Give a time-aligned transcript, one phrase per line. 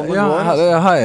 [0.00, 0.42] Båndet Ja, går.
[0.50, 1.00] he- hei.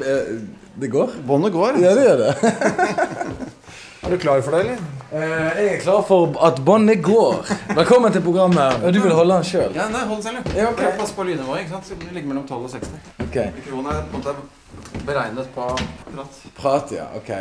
[0.00, 0.40] Eh,
[0.80, 1.10] Det går?
[1.26, 1.78] Båndet går.
[1.80, 2.34] Ja, det gjør det.
[4.06, 4.76] Er du klar for det, eller?
[5.12, 7.40] Eh, Jeg er klar for at båndet går.
[7.74, 8.76] Velkommen til programmet.
[8.84, 9.72] Og du vil holde den sjøl?
[9.74, 10.52] Ja, nei, hold den selv, du.
[10.58, 10.92] Ja, okay.
[10.98, 11.86] Pass på lydnivået, ikke sant?
[11.88, 12.92] Så Det ligger mellom 12 og 60.
[13.24, 13.36] Ok.
[13.56, 15.66] Mikrofonen er på en måte beregnet på
[16.14, 16.38] prat.
[16.60, 17.04] Prat, ja.
[17.16, 17.32] Ok.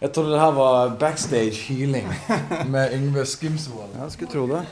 [0.00, 2.08] Jeg trodde det her var backstage healing
[2.74, 3.92] med Yngve Skumsvold.
[4.00, 4.62] Ja, skulle tro det.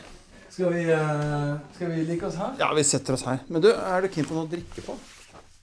[0.51, 2.55] Skal vi, uh, skal vi like oss her?
[2.59, 3.39] Ja, vi setter oss her.
[3.49, 4.97] Men du, er du keen på noe å drikke på?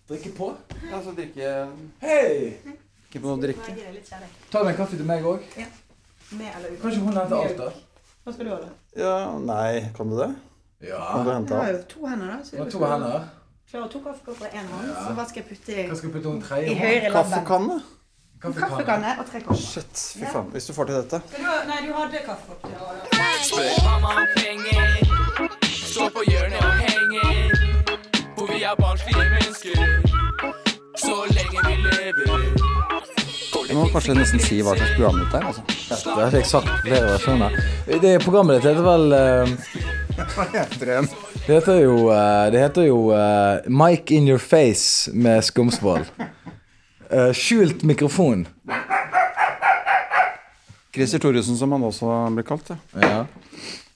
[0.09, 0.49] Drikke på?
[0.91, 1.52] Ja, så drikke
[2.03, 2.57] Hei!
[3.07, 3.75] Ikke på noe å drikke?
[4.52, 5.43] Ta deg en kaffe til meg òg.
[6.34, 6.81] Med eller uten?
[6.81, 7.70] Kanskje hun henter alt, da?
[8.23, 8.71] Hva skal du ha, da?
[8.99, 10.27] Ja, nei, kan du det?
[10.34, 11.23] Kan Ja.
[11.23, 11.77] du Jeg har alt?
[11.77, 12.38] jo to hender, da.
[12.43, 13.29] Så Det var to hender.
[13.71, 14.88] Klarer to kaffekopper i én hånd.
[14.88, 15.03] Ja.
[15.07, 16.76] Så hva skal jeg putte i, Hva skal vi putte hun i tredje?
[16.76, 17.31] høyre labben?
[17.31, 17.81] Kaffekanne?
[18.43, 19.55] Kaffekanne og tre kopper.
[19.62, 20.49] Shit, fy faen.
[20.51, 21.21] Hvis du får til dette.
[21.29, 22.62] Skal du ha- Nei, du hadde kaffekopp.
[22.62, 22.91] til å.
[23.48, 24.85] Spør mamma om penger.
[25.63, 27.34] Stå på hjørnet og henger.
[28.35, 29.15] Hvor vi er barnslige
[31.32, 32.43] lenge vi lever.
[33.70, 35.46] Du må kanskje nesten si hva slags program dette er.
[35.49, 35.63] altså.
[36.15, 37.55] Det har jeg sagt flere versjoner.
[38.04, 39.15] Det Programmet ditt heter vel
[40.34, 40.91] Hva heter
[41.48, 46.05] Det heter jo, eh, det heter jo uh, Mic in your face med Skumsvoll.
[47.10, 48.46] Uh, skjult mikrofon.
[50.93, 52.70] Christer Thoresen, som han også blir kalt.
[52.70, 52.77] Ja.
[53.02, 53.26] Ja.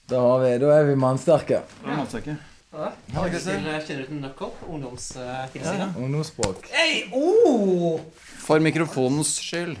[0.08, 1.62] Da, har vi, da er vi mannsterke.
[1.84, 2.38] Ja, ikke.
[2.78, 2.92] Ja,
[3.26, 3.56] Christer.
[3.56, 4.52] Kjenner til Knuckle?
[4.70, 5.96] Ungdomstilsynet?
[5.98, 6.68] Ungdomsspråk.
[6.70, 7.08] Hei!
[7.12, 7.98] Oh!
[8.38, 9.74] For mikrofonens skyld.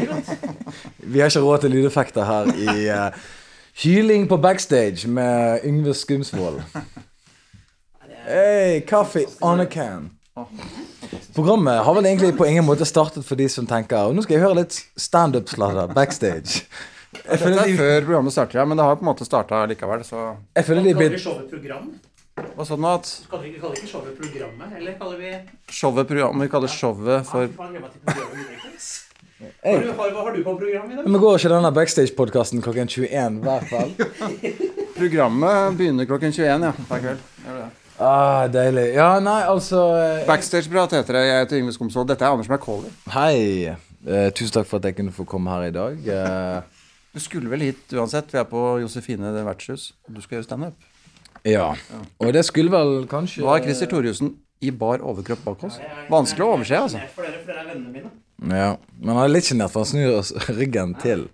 [1.12, 3.18] Vi har ikke råd til lydeffekter her i uh,
[3.82, 6.62] Hyling på backstage med Yngve Skumsvold.
[8.24, 10.10] Hey, kaffe on a can.
[11.34, 14.46] Programmet har vel egentlig på ingen måte startet for de som tenker Nå skal jeg
[14.46, 16.64] høre litt standup-sladder backstage.
[17.10, 19.26] Jeg Dette føler er de, før programmet starter, ja, men det har på en måte
[19.26, 20.20] starta likevel, så
[20.54, 21.88] jeg føler de Kaller blir vi showet program?
[22.54, 22.92] Hva sa du nå?
[23.00, 24.76] At Kaller vi, kaller vi ikke showet programmet?
[24.78, 25.32] Eller kaller vi
[25.80, 28.96] showet program, Vi kaller showet for faen, til programmet mitt,
[29.64, 29.72] Hey.
[29.74, 31.06] Har du, har, hva har du på programmet i dag?
[31.08, 34.02] Men går ikke denne backstage-podkasten klokken 21 hver kveld?
[34.98, 36.72] Programmet begynner klokken 21, ja.
[36.90, 37.22] Hver kveld.
[37.46, 37.68] Gjør det.
[38.00, 38.86] Ah, deilig.
[38.96, 41.24] Ja, nei, altså eh, Backstageprat heter det.
[41.28, 42.08] Jeg heter Yngve Skomsvold.
[42.12, 42.92] Dette er Anders McCauley.
[43.12, 43.72] Hei.
[44.08, 45.98] Eh, tusen takk for at jeg kunne få komme her i dag.
[46.16, 46.79] Eh,
[47.14, 48.30] Du skulle vel hit uansett.
[48.34, 49.90] Vi er på Josefine vertshus.
[50.08, 50.88] Du skal gjøre standup.
[51.44, 51.72] ja.
[52.20, 55.78] Og det skulle vel kanskje Nå har Christer Thorjussen i bar overkropp bak oss?
[56.12, 57.00] Vanskelig å overse, altså.
[57.14, 58.10] For dere, for dere er vennene mine.
[58.48, 58.78] Ja.
[59.00, 61.26] Men han er litt sjenert, for han snur oss ryggen til.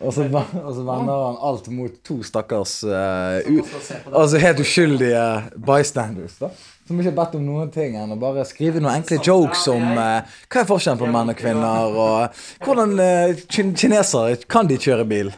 [0.00, 4.16] og, så, og så vender han alt mot to stakkars u, Så se på det.
[4.20, 5.24] Altså helt uskyldige
[5.66, 6.38] bystanders.
[6.38, 6.50] da
[6.86, 9.86] Som ikke har bedt om noen ting enn å bare skrive noen enkle jokes om
[9.94, 15.08] uh, hva er forskjellen på menn og kvinner, og hvordan uh, kinesere kan de kjøre
[15.08, 15.34] bil.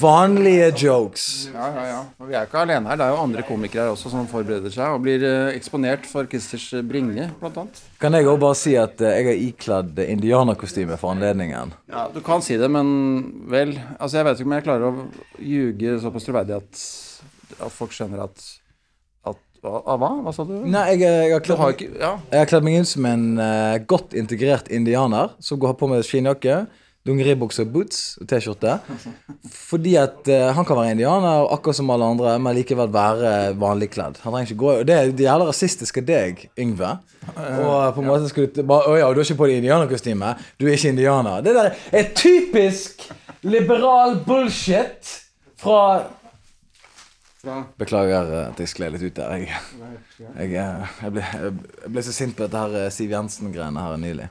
[0.00, 1.48] Vanlige jokes.
[1.54, 2.00] Ja, ja, ja.
[2.20, 2.98] Og vi er ikke alene her.
[3.00, 6.28] Det er jo andre komikere her også som forbereder seg og blir eh, eksponert for
[6.28, 7.80] Christers bringe, blant annet.
[8.02, 11.72] Kan jeg òg bare si at eh, jeg har ikledd indianerkostyme for anledningen.
[11.90, 12.92] Ja, du kan si det, men
[13.50, 16.84] vel Altså, jeg vet ikke om jeg klarer å ljuge såpass troverdig at,
[17.56, 18.46] at folk skjønner at,
[19.26, 20.34] at hva, hva?
[20.36, 20.56] Sa du?
[20.68, 22.60] Nei, jeg, jeg, har kledd har meg, Ja.
[22.60, 26.66] meg inn som en uh, godt integrert indianer som går på med skinnjakke,
[27.06, 28.76] dungeribukse og boots og T-skjorte.
[29.52, 33.90] Fordi at uh, han kan være indianer akkurat som alle andre, men likevel være vanlig
[33.94, 34.20] kledd.
[34.24, 36.96] Han trenger ikke gå og Det er det jævla rasistisk av deg, Yngve.
[37.36, 40.34] Og på en måte skulle du bare Å ja, du har ikke på deg indianerkostyme.
[40.60, 41.42] Du er ikke indianer.
[41.46, 43.08] Det der er typisk
[43.46, 45.16] liberal bullshit
[45.60, 45.80] fra
[47.78, 49.36] Beklager eh, at jeg skled litt ut der.
[49.38, 49.60] Jeg,
[50.18, 54.00] jeg, eh, jeg, ble, jeg ble så sint på dette her eh, Siv Jensen-greiene her
[54.02, 54.26] nylig.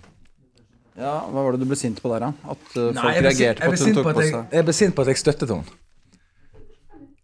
[0.98, 1.16] Ja.
[1.32, 2.52] Hva var det du ble sint på der, da?
[2.56, 4.14] At uh, folk jeg ble sint- reagerte jeg på ble at hun sint tok på
[4.14, 5.78] på at jeg, seg jeg ble sint på at jeg støttet henne.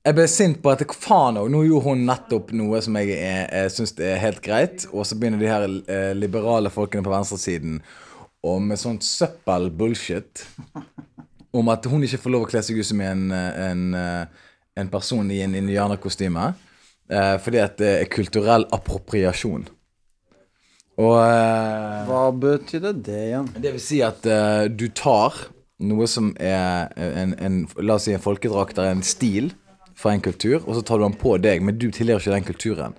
[0.01, 3.17] Jeg ble sint på at jeg, faen òg, nå gjorde hun nettopp noe som jeg,
[3.21, 7.13] er, jeg syns er helt greit, og så begynner de her eh, liberale folkene på
[7.13, 7.77] venstresiden
[8.41, 10.41] og med sånt søppel-bullshit
[11.53, 14.25] om at hun ikke får lov å kle seg ut som en, eh, en, eh,
[14.81, 16.53] en person i en indianerkostyme.
[17.11, 19.67] Eh, fordi at det er kulturell appropriasjon.
[21.01, 23.49] Og eh, Hva betydde det igjen?
[23.57, 25.47] det vil si at eh, du tar
[25.81, 29.49] noe som er en, en La oss si en folkedrakt eller en stil
[29.97, 32.45] fra en kultur, og så tar du den på deg, men du tilhører ikke den
[32.47, 32.93] kulturen.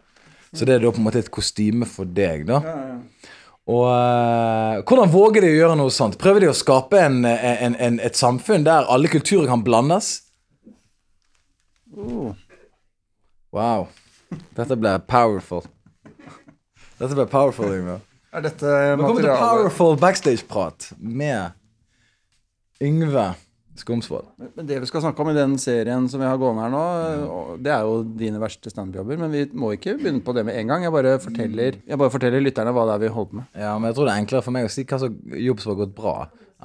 [0.53, 2.59] Så det er da på en måte et kostyme for deg, da.
[3.73, 6.19] Og eh, hvordan våger de å gjøre noe sånt?
[6.21, 10.15] Prøver de å skape en, en, en, et samfunn der alle kulturer kan blandes?
[11.95, 12.35] Oh.
[13.55, 13.89] Wow.
[14.57, 15.67] Dette ble powerful.
[17.01, 18.01] Dette ble powerful, Yngve.
[18.33, 18.65] Er dette
[18.97, 21.53] Velkommen til Powerful backstage-prat med
[22.81, 23.27] Yngve
[23.77, 24.31] Skomsvold.
[24.57, 26.85] Men det vi skal snakke om i den serien som vi har gående her nå,
[27.61, 29.21] det er jo dine verste standup-jobber.
[29.21, 30.87] Men vi må ikke begynne på det med en gang.
[30.87, 33.51] Jeg bare forteller, jeg bare forteller lytterne hva det er vi holder på med.
[33.67, 35.73] Ja, men jeg tror det er enklere for meg å si hva slags jobb som
[35.75, 36.15] har gått bra,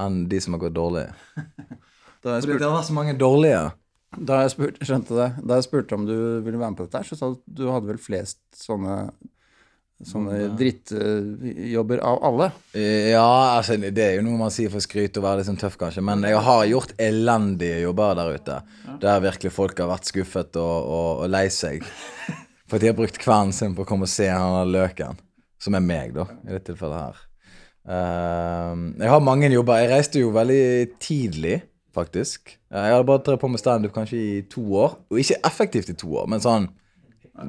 [0.05, 1.05] enn de som har gått dårlig.
[2.23, 3.59] Da jeg Fordi det har vært så mange dårlige.
[4.27, 6.99] da jeg spurte, skjønte det, da jeg spurte om du ville være med på dette,
[7.03, 8.95] her, så sa du at du hadde vel flest sånne,
[10.05, 12.49] sånne drittjobber av alle.
[12.77, 15.77] Ja, altså det er jo noe man sier for skryt og være litt sånn tøff,
[15.81, 16.03] kanskje.
[16.05, 18.59] Men jeg har gjort elendige jobber der ute.
[19.01, 21.85] Der virkelig folk har vært skuffet og, og, og lei seg.
[22.69, 25.23] For de har brukt kvelden sin på å komme og se han der løken.
[25.57, 27.23] Som er meg, da, i dette tilfellet her.
[27.87, 29.81] Uh, jeg har mange jobber.
[29.81, 31.61] Jeg reiste jo veldig tidlig,
[31.95, 32.53] faktisk.
[32.69, 34.99] Jeg hadde bare drevet på med standup kanskje i to år.
[35.09, 36.69] Og ikke effektivt i to år, men sånn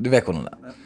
[0.00, 0.78] Du vet hvordan det er.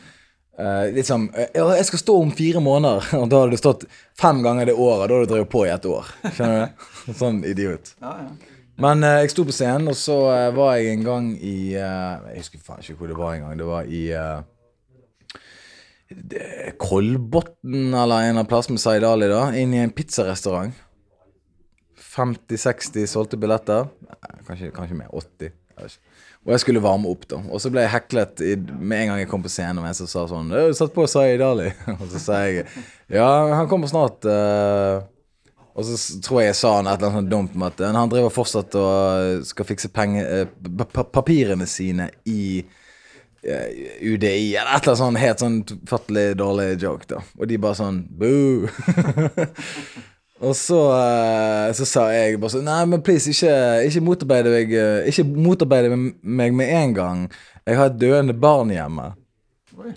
[0.52, 3.86] Sånn eh, ja, Jeg skal stå om fire måneder, og da hadde du stått
[4.18, 5.08] fem ganger det året.
[5.08, 6.10] Da hadde du drevet på i et år.
[6.28, 6.88] Skjønner du det?
[7.22, 7.94] Sånn idiot.
[8.82, 12.38] Men uh, jeg sto på scenen, og så uh, var jeg en gang i Jeg
[12.38, 13.58] husker faen ikke hvor det var engang.
[13.60, 14.40] Det var i uh,
[16.80, 19.46] Kolbotn eller en av plassene plass med Zaid Ali, da.
[19.56, 20.74] Inn i en pizzarestaurant.
[22.12, 23.88] 50-60 solgte billetter.
[24.44, 25.08] Kanskje, kanskje mer.
[25.16, 25.48] 80.
[25.48, 26.11] Jeg vet ikke.
[26.42, 27.36] Og jeg skulle varme opp, da.
[27.54, 29.94] Og så ble jeg heklet i, med en gang jeg kom på scenen, og en
[29.94, 31.70] som sa sånn 'Du satt på Zaid Dali'.
[32.00, 32.66] Og så sa jeg
[33.08, 34.24] 'Ja, han kommer snart'.
[34.26, 35.02] Uh.
[35.74, 37.92] og så tror jeg jeg sa han et eller annet sånt dumt med at eh,
[37.96, 40.44] han driver fortsatt og skal fikse penge, eh,
[40.76, 42.58] pa- pa- papirene sine i
[43.42, 43.68] eh,
[44.02, 45.56] UDI, eller et eller annet sånn helt sånn
[45.88, 47.22] fattelig dårlig joke, da.
[47.40, 48.68] Og de bare sånn boo.
[50.42, 53.54] Og så, eh, så sa jeg bare sånn Nei, men please, ikke,
[53.86, 57.20] ikke motarbeide meg eh, Ikke motarbeide meg med en gang.
[57.68, 59.12] Jeg har et døende barn hjemme.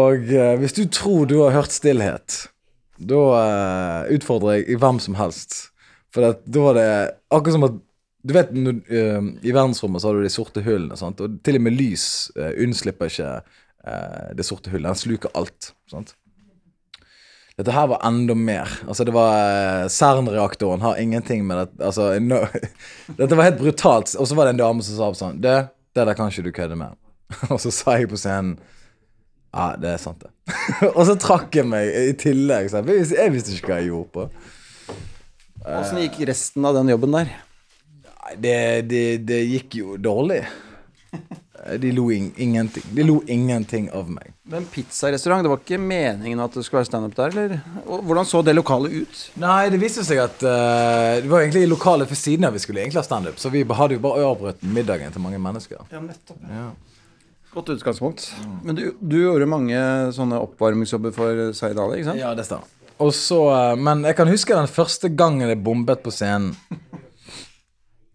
[0.00, 2.46] Og eh, hvis du tror du har hørt stillhet,
[2.96, 5.50] da uh, utfordrer jeg hvem som helst.
[6.14, 6.88] For at, da var det
[7.34, 7.82] akkurat som at
[8.24, 11.20] Du vet, når, uh, i verdensrommet så har du de sorte hullene, sant?
[11.20, 13.32] og til og med lys uh, unnslipper ikke
[14.32, 14.88] det sorte hullet.
[14.88, 15.74] Den sluker alt.
[15.92, 16.14] sant?
[17.54, 18.70] Dette her var enda mer.
[18.88, 22.40] Altså, det var eh, CERN-reaktoren har ingenting med det Altså, no,
[23.20, 24.14] Dette var helt brutalt.
[24.18, 25.54] Og så var det en dame som sa sånn Det,
[25.94, 26.96] det der kan ikke du kødde med.
[27.52, 28.56] Og så sa jeg på scenen
[29.54, 30.32] Ja, det er sant, det.
[30.96, 32.66] og så trakk jeg meg i tillegg.
[32.72, 34.24] Så jeg, jeg visste ikke hva jeg gjorde på.
[35.64, 37.30] Åssen gikk resten av den jobben der?
[38.34, 38.58] Det,
[38.90, 40.40] det, det gikk jo dårlig.
[41.80, 42.84] De lo ing ingenting.
[42.92, 44.34] De lo ingenting av meg.
[44.52, 47.60] Men pizzarestaurant, det var ikke meningen at det skulle være standup der, eller?
[47.86, 49.22] Hvordan så det lokalet ut?
[49.40, 52.60] Nei, det viste seg at uh, det var egentlig i lokalet ved siden av vi
[52.60, 53.38] skulle egentlig ha standup.
[53.40, 55.80] Så vi hadde jo bare avbrutt middagen til mange mennesker.
[55.88, 56.42] Ja, nettopp.
[56.50, 56.68] Ja.
[57.54, 58.26] Godt utgangspunkt.
[58.66, 59.78] Men du, du gjorde mange
[60.12, 62.20] sånne oppvarmingsjobber for Zaid Ali, ikke sant?
[62.20, 62.68] Ja, det stemmer.
[63.02, 66.52] Og så, eh, men jeg kan huske den første gangen jeg bombet på scenen.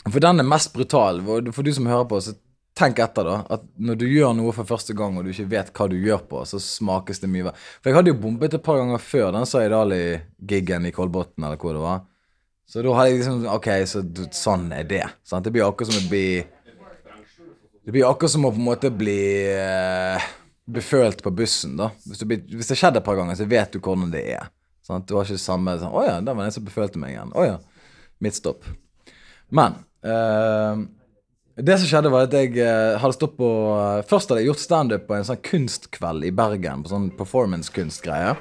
[0.09, 1.19] For den er mest brutal.
[1.25, 2.35] For for du som hører på, så
[2.77, 3.37] tenk etter, da.
[3.57, 6.21] At når du gjør noe for første gang, og du ikke vet hva du gjør
[6.29, 7.57] på, så smakes det mye verre.
[7.81, 11.75] For jeg hadde jo bombet et par ganger før den Saidali-giggen i Kolbotn, eller hvor
[11.75, 12.05] det var.
[12.69, 15.05] Så da hadde jeg liksom Ok, så du- sånn er det.
[15.25, 15.43] Sant?
[15.43, 16.45] Det blir akkurat som å bli
[17.85, 20.21] Det blir akkurat som å på en måte bli uh,
[20.69, 21.89] befølt på bussen, da.
[22.05, 24.51] Hvis, blir, hvis det har skjedd et par ganger, så vet du hvordan det er.
[24.85, 25.07] Sant?
[25.09, 27.33] Du har ikke samme sånn Å ja, der var det en som befølte meg igjen.
[27.33, 27.57] Å ja.
[28.21, 28.67] Midtstopp.
[29.49, 30.83] Men eh,
[31.65, 34.63] det som skjedde, var at jeg eh, hadde stått på eh, Først hadde jeg gjort
[34.63, 36.85] standup på en sånn kunstkveld i Bergen.
[36.85, 38.37] På sånn performance-kunstgreie.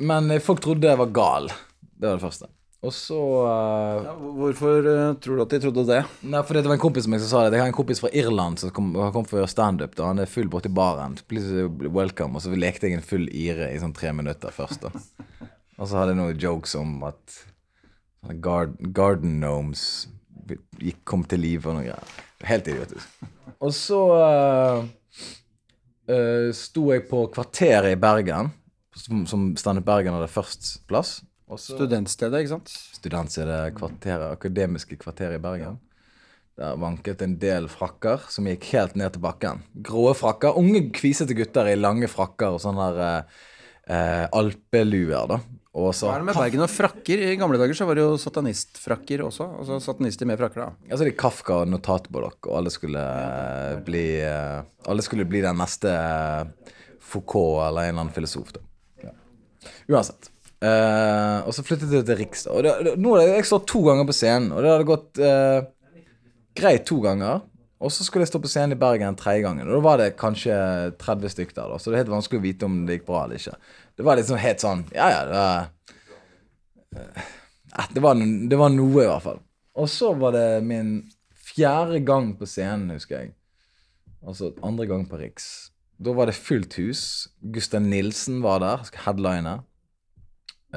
[0.00, 1.50] Men eh, folk trodde jeg var gal.
[1.92, 2.50] Det var det første.
[2.80, 5.98] Og så uh, Ja, hvorfor uh, tror du at de trodde det?
[6.24, 7.58] Nei, for det var en kompis som jeg sa det.
[7.58, 9.98] Jeg har en kompis fra Irland som kom, kommet for å gjøre standup.
[10.00, 11.18] Han er full borti baren.
[11.28, 12.38] Please welcome.
[12.38, 14.86] Og så lekte jeg en full ire i sånn tre minutter først.
[14.86, 15.50] da.
[15.76, 17.36] Og så hadde jeg noen jokes om at
[18.22, 19.84] sånne gard, garden gnomes
[20.48, 22.14] gikk, kom til live og noe greier.
[22.48, 23.06] Helt idiotisk.
[23.60, 24.84] Og så uh,
[26.56, 28.52] sto jeg på Kvarteret i Bergen,
[28.96, 31.20] som, som Standup Bergen hadde først plass.
[31.58, 32.70] Studentstedet, ikke sant?
[33.00, 35.78] studentstedet kvarteret, akademiske kvarteret i Bergen.
[36.60, 39.62] Der vanket en del frakker som gikk helt ned til bakken.
[39.86, 40.58] Grå frakker.
[40.60, 45.40] Unge, kvisete gutter i lange frakker og sånne der, eh, eh, alpeluer, da.
[45.78, 47.20] Og så Hva er det med Bergen og frakker?
[47.30, 49.46] I gamle dager så var det jo satanistfrakker også.
[49.60, 50.88] Altså satanister med frakker, da.
[50.90, 54.58] Altså det er Kafka og notatbolokk, og alle skulle eh, bli eh,
[54.90, 58.64] Alle skulle bli den neste eh, Foucault eller en eller annen filosof, da.
[59.06, 59.14] Ja.
[59.94, 60.32] Uansett.
[60.60, 62.44] Uh, og så flyttet jeg til Riks.
[62.52, 64.88] Og det, det, nå har jeg, jeg stått to ganger på scenen, og det hadde
[64.90, 65.62] gått uh,
[66.60, 67.46] greit to ganger.
[67.80, 70.10] Og så skulle jeg stå på scenen i Bergen tredje gangen, og da var det
[70.20, 70.54] kanskje
[71.00, 71.70] 30 stykker der.
[71.72, 73.56] da, Så det er helt vanskelig å vite om det gikk bra eller ikke.
[73.96, 75.70] Det var liksom helt sånn Ja, ja, det var,
[76.96, 77.24] eh,
[77.72, 78.20] eh, det, var,
[78.52, 79.40] det var noe, i hvert fall.
[79.80, 80.92] Og så var det min
[81.32, 83.34] fjerde gang på scenen, husker jeg.
[84.20, 85.70] Altså andre gang på Riks.
[86.00, 87.02] Da var det fullt hus.
[87.40, 89.58] Gustav Nilsen var der, skal headline.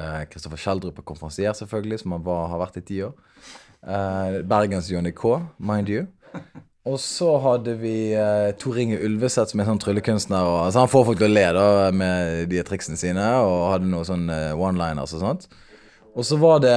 [0.00, 3.12] Eh, Kristoffer Schjelderup er konferansier, selvfølgelig, som han var, har vært i ti år.
[3.84, 6.06] Uh, Bergens Johnny K, mind you.
[6.84, 10.44] Og så hadde vi eh, Tor Inge Ulveseth, som er sånn tryllekunstner.
[10.44, 13.88] Og, altså han får folk til å le da med de triksene sine, og hadde
[13.88, 15.46] noen sånn eh, one-liners og sånt.
[16.12, 16.76] Og så var det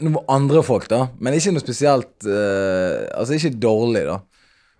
[0.00, 1.04] noen andre folk, da.
[1.20, 4.22] Men ikke noe spesielt eh, Altså ikke dårlig, da.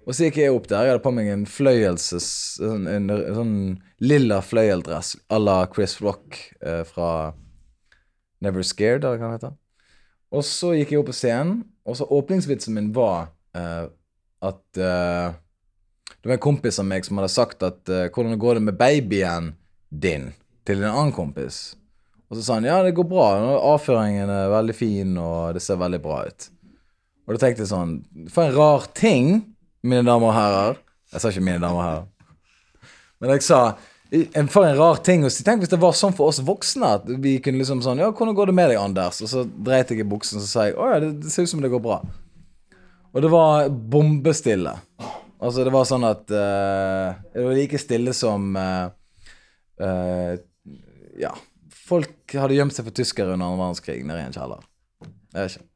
[0.02, 0.86] Og så gikk jeg opp der.
[0.86, 2.30] Jeg hadde på meg en fløyelses...
[2.64, 3.54] En, en, en sånn
[4.02, 7.36] lilla fløyeldress à la Chris Rock eh, fra
[8.42, 9.54] Never Scared, eller hva det heter.
[10.32, 13.84] Og så gikk jeg opp på scenen, og så åpningsvitsen min var eh,
[14.42, 15.34] at uh,
[16.22, 18.78] Det var en kompis av meg som hadde sagt at uh, 'Hvordan går det med
[18.78, 19.52] babyen
[19.90, 20.32] din?'
[20.66, 21.74] til en annen kompis.
[22.30, 23.28] Og så sa han 'Ja, det går bra.
[23.74, 26.50] Avføringen er veldig fin, og det ser veldig bra ut'.
[27.26, 30.78] Og da tenkte jeg sånn For en rar ting, mine damer og herrer.
[31.12, 32.06] Jeg sa ikke 'mine damer og herrer'.
[33.20, 33.76] Men jeg sa
[34.48, 35.44] For en rar ting å si.
[35.44, 36.84] Tenk hvis det var sånn for oss voksne.
[37.00, 39.22] At vi kunne liksom sånn Ja, hvordan går det med deg, Anders?
[39.22, 41.42] Og så dreit jeg i buksen og så sa jeg Å ja, det, det ser
[41.42, 42.02] ut som det går bra.
[43.12, 44.72] Og det var bombestille.
[45.42, 48.88] Altså, det var sånn at uh, Det var like stille som uh,
[49.82, 50.34] uh,
[51.20, 51.32] Ja.
[51.82, 54.62] Folk hadde gjemt seg for tyskere under annen verdenskrig nede i en kjeller.
[55.34, 55.68] Jeg vet ikke.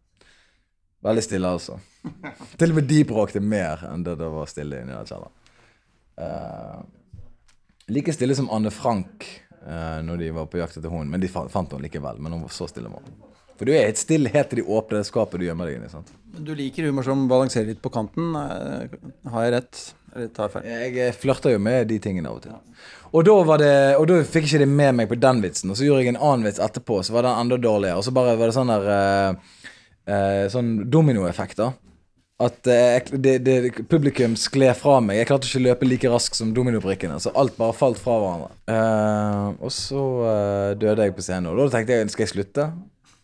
[1.07, 1.77] Veldig stille, altså.
[2.57, 5.35] Til og med de bråkte mer enn det det var stille inni den kjelleren.
[7.93, 9.27] Like stille som Anne Frank
[9.67, 11.13] uh, når de var på jakt etter hunden.
[11.13, 12.23] Men de fant, fant henne likevel.
[12.23, 12.89] Men hun var så stille.
[12.93, 13.03] Var.
[13.05, 13.36] hun.
[13.57, 15.87] For du er helt stille helt til de åpner det skapet du gjemmer deg inn
[15.89, 15.93] i.
[15.93, 16.13] sant?
[16.37, 18.35] Du liker humor som balanserer litt på kanten.
[18.37, 18.99] Eh,
[19.33, 19.81] Har jeg rett?
[20.17, 20.69] Eller tar jeg feil?
[20.73, 22.59] Jeg eh, flørter jo med de tingene av og til.
[23.17, 25.73] Og da, var det, og da fikk jeg ikke det med meg på den vitsen.
[25.73, 28.01] Og så gjorde jeg en annen vits etterpå, så var den enda dårligere.
[28.01, 29.59] Og så bare var det sånn der eh,
[30.13, 31.73] eh, Sånn dominoeffekt, da.
[32.43, 33.57] At eh, det, det,
[33.89, 35.23] publikum skled fra meg.
[35.23, 37.17] Jeg klarte ikke å løpe like raskt som dominobrikkene.
[37.23, 38.53] Så alt bare falt fra hverandre.
[38.73, 40.03] Eh, og så
[40.77, 41.53] døde jeg på scenen.
[41.55, 42.69] Og da tenkte jeg skal jeg slutte?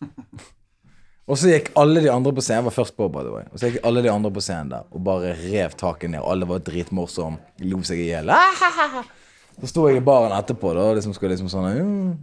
[1.30, 3.44] Og så gikk alle de andre på scenen Jeg var først på, by the way.
[3.52, 6.24] Og så gikk alle de andre på scenen der og bare rev taket ned.
[6.26, 7.38] Alle var dritmorsomme.
[7.70, 8.32] Lo seg i hjel.
[9.60, 11.66] Så sto jeg i baren etterpå da, og liksom skulle liksom sånn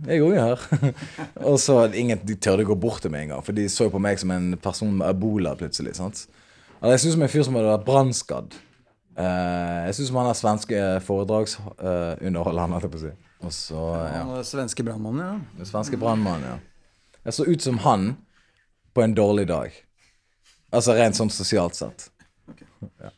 [0.09, 0.95] Jeg òg er her.
[1.50, 4.17] og så ingen de tørde gå bort til meg engang, for de så på meg
[4.19, 5.93] som en person med ebola plutselig.
[6.00, 6.25] sant?
[6.79, 8.57] Altså, jeg synes som en fyr som hadde vært brannskadd.
[9.19, 13.13] Uh, jeg synes som han er svenske foredragsunderholderen, holdt jeg på å si.
[13.45, 14.24] Og så, ja.
[14.25, 14.43] ja.
[14.50, 15.65] Svenske brannmannen, ja.
[15.69, 16.57] Svenske brannmannen, ja.
[17.27, 18.13] Jeg så ut som han
[18.95, 19.75] på en dårlig dag.
[20.71, 22.09] Altså rent sånn sosialt sett.
[23.01, 23.11] Ja.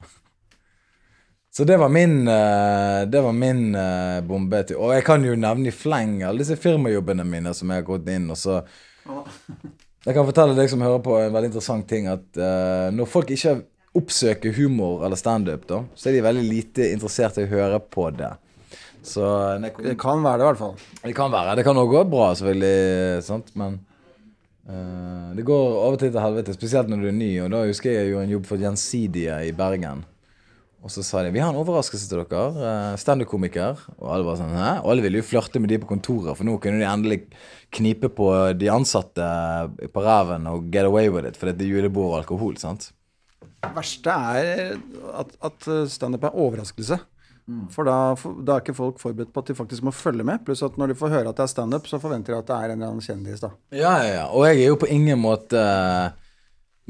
[1.52, 5.36] Så det var min eh, Det var min eh, bombe til Og jeg kan jo
[5.36, 8.62] nevne i fleng alle disse firmajobbene mine som jeg har gått inn, og så
[10.06, 12.08] Jeg kan fortelle deg som hører på, en veldig interessant ting.
[12.10, 13.60] At eh, når folk ikke
[14.00, 18.08] oppsøker humor eller standup, da, så er de veldig lite interessert i å høre på
[18.16, 18.32] det.
[19.06, 19.28] Så
[19.60, 20.76] Det kan være det, i hvert fall.
[21.04, 21.56] det kan være.
[21.60, 23.24] Det kan også gå bra, selvfølgelig.
[23.28, 23.52] Sant?
[23.60, 23.78] Men
[24.70, 27.32] eh, det går av og til til helvete, spesielt når du er ny.
[27.46, 30.06] Og da husker jeg jeg gjorde en jobb for Gjensidige i Bergen.
[30.82, 32.46] Og så sa de vi har en overraskelse til dere.
[32.58, 33.84] Uh, Standup-komiker.
[34.00, 34.72] Og alle var sånn Hæ?
[34.82, 37.20] Og alle ville jo flørte med de på kontoret, for nå kunne de endelig
[37.72, 39.28] knipe på de ansatte
[39.94, 42.58] på ræven og get away with it, for det er julebord og alkohol.
[42.58, 42.90] sant?
[43.62, 44.74] Det verste er
[45.22, 46.98] at, at standup er overraskelse.
[47.74, 47.98] For da,
[48.46, 50.44] da er ikke folk forberedt på at de faktisk må følge med.
[50.46, 52.56] Pluss at når de får høre at det er standup, så forventer de at det
[52.58, 53.44] er en eller annen kjendis.
[53.44, 54.26] da Ja, ja, ja.
[54.30, 56.32] Og jeg er jo på ingen måte eh,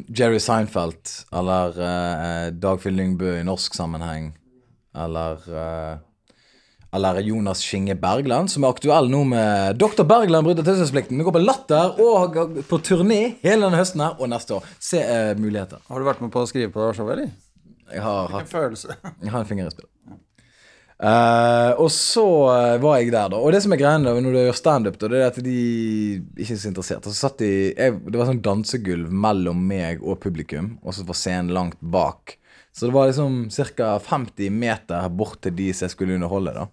[0.08, 4.32] Jerry Seinfeld eller uh, Dagfinn Lyngbø i norsk sammenheng.
[4.98, 6.00] Eller uh,
[6.92, 10.04] Eller Jonas Skinge Bergland, som er aktuell nå med Dr.
[10.04, 11.20] Bergland bryter taushetsplikten.
[11.20, 12.36] Vi går på Latter og
[12.68, 14.68] på turné hele denne høsten her og neste år.
[14.80, 15.80] Se uh, muligheter.
[15.88, 17.32] Har du vært med på å skrive på showet, eller?
[17.92, 18.98] Jeg har hatt En følelse.
[19.22, 19.90] jeg har en finger i spillet.
[21.02, 23.40] Eh, og så eh, var jeg der, da.
[23.40, 25.56] Og det som er greia når du gjør standup, det er at de
[26.38, 27.08] ikke er så interessert.
[27.08, 31.06] Og så satt de jeg, Det var sånn dansegulv mellom meg og publikum, og så
[31.08, 32.38] var scenen langt bak.
[32.72, 33.96] Så det var liksom ca.
[34.06, 36.68] 50 meter bort til de som jeg skulle underholde, da.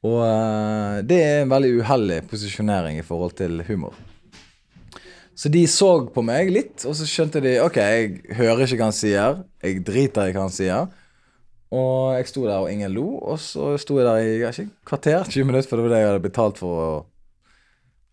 [0.00, 3.92] Og uh, det er en veldig uheldig posisjonering i forhold til humor.
[5.36, 8.88] Så de så på meg litt, og så skjønte de Ok, jeg hører ikke hva
[8.88, 9.38] han sier.
[9.62, 10.88] Jeg driter i hva han sier.
[11.70, 13.06] Og jeg sto der, og ingen lo.
[13.22, 16.00] Og så sto jeg der i jeg ikke, kvarter, 20 minutter, for det var det
[16.02, 16.80] jeg hadde betalt for.
[16.82, 17.06] Og,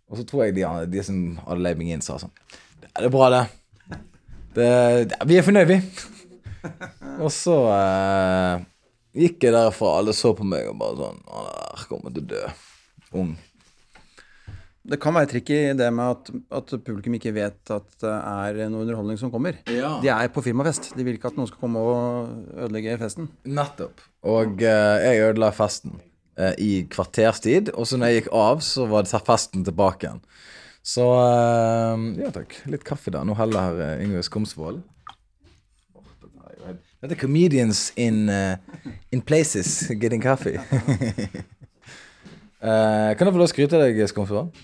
[0.09, 2.31] Og så tror jeg de, de som hadde leid meg inn, sa sånn
[2.79, 3.97] Det er bra, det.
[4.55, 4.69] det,
[5.11, 5.79] det vi er fornøyd, vi.
[7.23, 8.63] og så eh,
[9.17, 12.29] gikk jeg derfra, alle så på meg og bare sånn Han der kommer til å
[12.31, 12.43] dø.
[13.19, 13.33] Ung.
[14.87, 16.29] Det kan være tricky det med at,
[16.61, 19.57] at publikum ikke vet at det er noe underholdning som kommer.
[19.67, 19.97] Ja.
[19.99, 20.93] De er på firmafest.
[20.95, 23.27] De vil ikke at noen skal komme og ødelegge festen.
[23.43, 23.99] Nettopp.
[24.31, 25.97] Og eh, jeg ødela festen
[26.39, 30.23] eh, i kvarterstid, og så når jeg gikk av, så var det festen tilbake igjen.
[30.87, 32.55] Så eh, ja takk.
[32.71, 33.25] Litt kaffe, da.
[33.27, 34.79] Nå heller uh, Yngve Skomsvold.
[35.97, 38.55] Er jo helt- Dette er comedians in, uh,
[39.11, 40.55] in places getting coffee.
[42.63, 44.55] Uh, kan jeg få lov å skryte av deg, Skomsvold?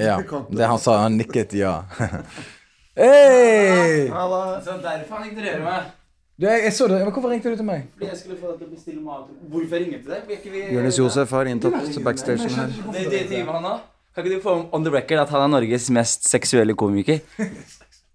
[0.08, 0.18] Ja.
[0.50, 1.82] Det han sa, han nikket ja.
[2.98, 4.06] Hei!
[4.08, 5.92] Så derfor han ignorerer meg.
[6.34, 7.00] Du, jeg, jeg så det.
[7.02, 7.88] Men hvorfor ringte du til meg?
[7.94, 9.26] Fordi jeg skulle få deg til å bestille mat.
[9.50, 10.30] Hvorfor ringte du deg?
[10.30, 12.72] Vi Jonis Josef har inntatt backstagen her.
[12.94, 13.76] Det, det, det, han da?
[14.14, 17.22] Kan ikke du få on the record at han er Norges mest seksuelle komiker?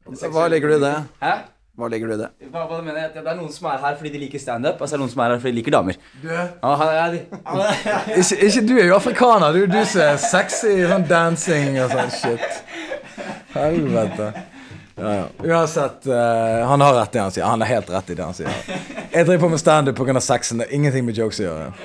[0.08, 0.94] Hva legger du i det?
[1.24, 1.34] Hæ?
[1.80, 2.28] Hva legger du i det?
[2.52, 3.12] Hva, hva mener jeg?
[3.16, 5.14] Det er noen som er her fordi de liker standup, og så er det noen
[5.14, 6.00] som er her fordi de liker damer.
[6.26, 6.46] Ja,
[6.82, 7.18] han er,
[7.48, 7.84] han er,
[8.20, 9.56] Ikke, ikke du er jo afrikaner.
[9.56, 12.64] Du, du som er sexy sånn dancing og sånn shit.
[13.56, 14.34] Helvete.
[15.00, 15.26] Ja, ja.
[15.44, 17.46] Uansett, uh, han har rett i det han sier.
[17.46, 18.50] Han har helt rett i det han sier.
[19.10, 20.20] Jeg driver på med standup pga.
[20.22, 20.60] sexen.
[20.60, 21.72] Det har ingenting med jokes å gjøre.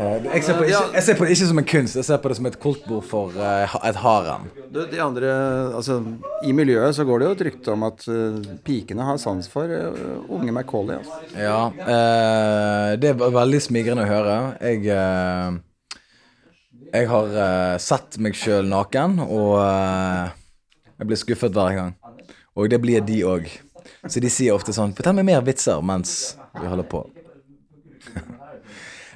[0.00, 1.96] Eh, jeg, ser på ikke, jeg ser på det ikke som en kunst.
[1.98, 4.46] Jeg ser på det som et kultbord for uh, et harem.
[4.72, 5.32] De andre,
[5.76, 5.98] altså
[6.46, 9.68] I miljøet så går det jo et rykte om at uh, pikene har sans for
[9.68, 11.02] unge Macauley.
[11.02, 11.18] Altså.
[11.36, 14.38] Ja, det var veldig smigrende å høre.
[14.62, 14.86] Jeg
[16.94, 17.36] Jeg har
[17.82, 19.58] sett meg sjøl naken, og
[21.00, 21.94] jeg blir skuffet hver gang.
[22.56, 23.48] Og det blir de òg.
[24.04, 27.00] Så de sier ofte sånn Fortell meg mer vitser mens vi holder på.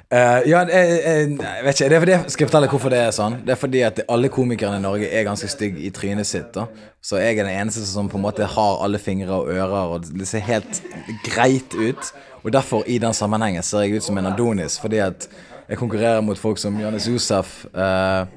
[0.09, 1.89] uh, ja, jeg, jeg, jeg vet ikke.
[1.89, 3.39] Det er fordi, skal jeg fortelle hvorfor det er sånn?
[3.45, 6.51] Det er fordi at alle komikerne i Norge er ganske stygge i trynet sitt.
[6.57, 6.67] da
[7.05, 10.09] Så jeg er den eneste som på en måte har alle fingre og ører, og
[10.09, 10.81] det ser helt
[11.27, 12.13] greit ut.
[12.45, 15.29] Og derfor, i den sammenhengen, ser jeg ut som en Adonis, fordi at
[15.65, 18.27] jeg konkurrerer mot folk som Johannes Josef, eh,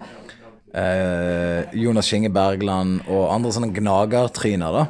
[0.75, 4.87] eh, Jonas Skinge Bergland og andre sånne gnagertryner, da.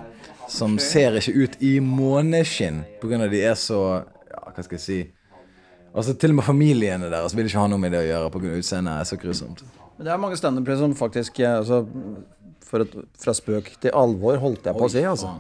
[0.49, 3.81] Som ser ikke ut i måneskinn, av de er så
[4.31, 4.99] Ja, hva skal jeg si
[5.93, 8.55] Altså Til og med familiene deres vil ikke ha noe med det å gjøre pga.
[8.57, 9.63] utseendet er så grusomt.
[9.99, 11.83] Men det er mange standupere som faktisk eh, altså,
[12.81, 15.05] et, Fra spøk til alvor, holdt jeg på å si.
[15.05, 15.35] altså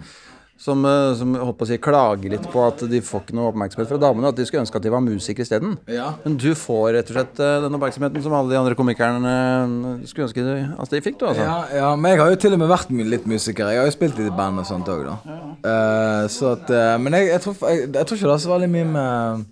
[0.59, 3.53] som, eh, som holdt på å si klager litt på at de får ikke noe
[3.53, 4.33] oppmerksomhet fra damene.
[4.33, 5.77] At de skulle ønske at de var musikere isteden.
[5.87, 6.11] Ja.
[6.25, 10.07] Men du får rett og slett eh, den oppmerksomheten som alle de andre komikerne eh,
[10.11, 11.21] skulle ønske de, altså, de fikk.
[11.21, 13.71] du altså Ja, ja, men jeg har jo til og med vært litt musiker.
[13.71, 15.37] Jeg har jo spilt litt i band og sånt òg, da.
[15.59, 18.51] Eh, så at uh, Men jeg, jeg, tror, jeg, jeg tror ikke det er så
[18.51, 19.47] veldig mye med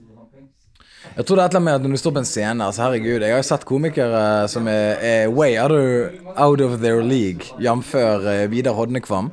[1.16, 2.66] Jeg tror det er et eller annet med at når du står på en scene
[2.66, 6.80] Altså herregud, jeg har jo sett komikere som er, er way out of, out of
[6.82, 7.94] their league, jf.
[7.94, 9.30] Uh, Vidar Hodnekvam.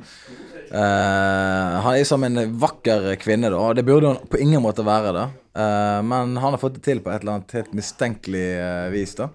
[0.74, 3.64] Eh, han er som en vakker kvinne, da.
[3.76, 5.26] Det burde han på ingen måte være det.
[5.54, 9.12] Uh, men han har fått det til på et eller annet helt mistenkelig uh, vis,
[9.14, 9.28] da.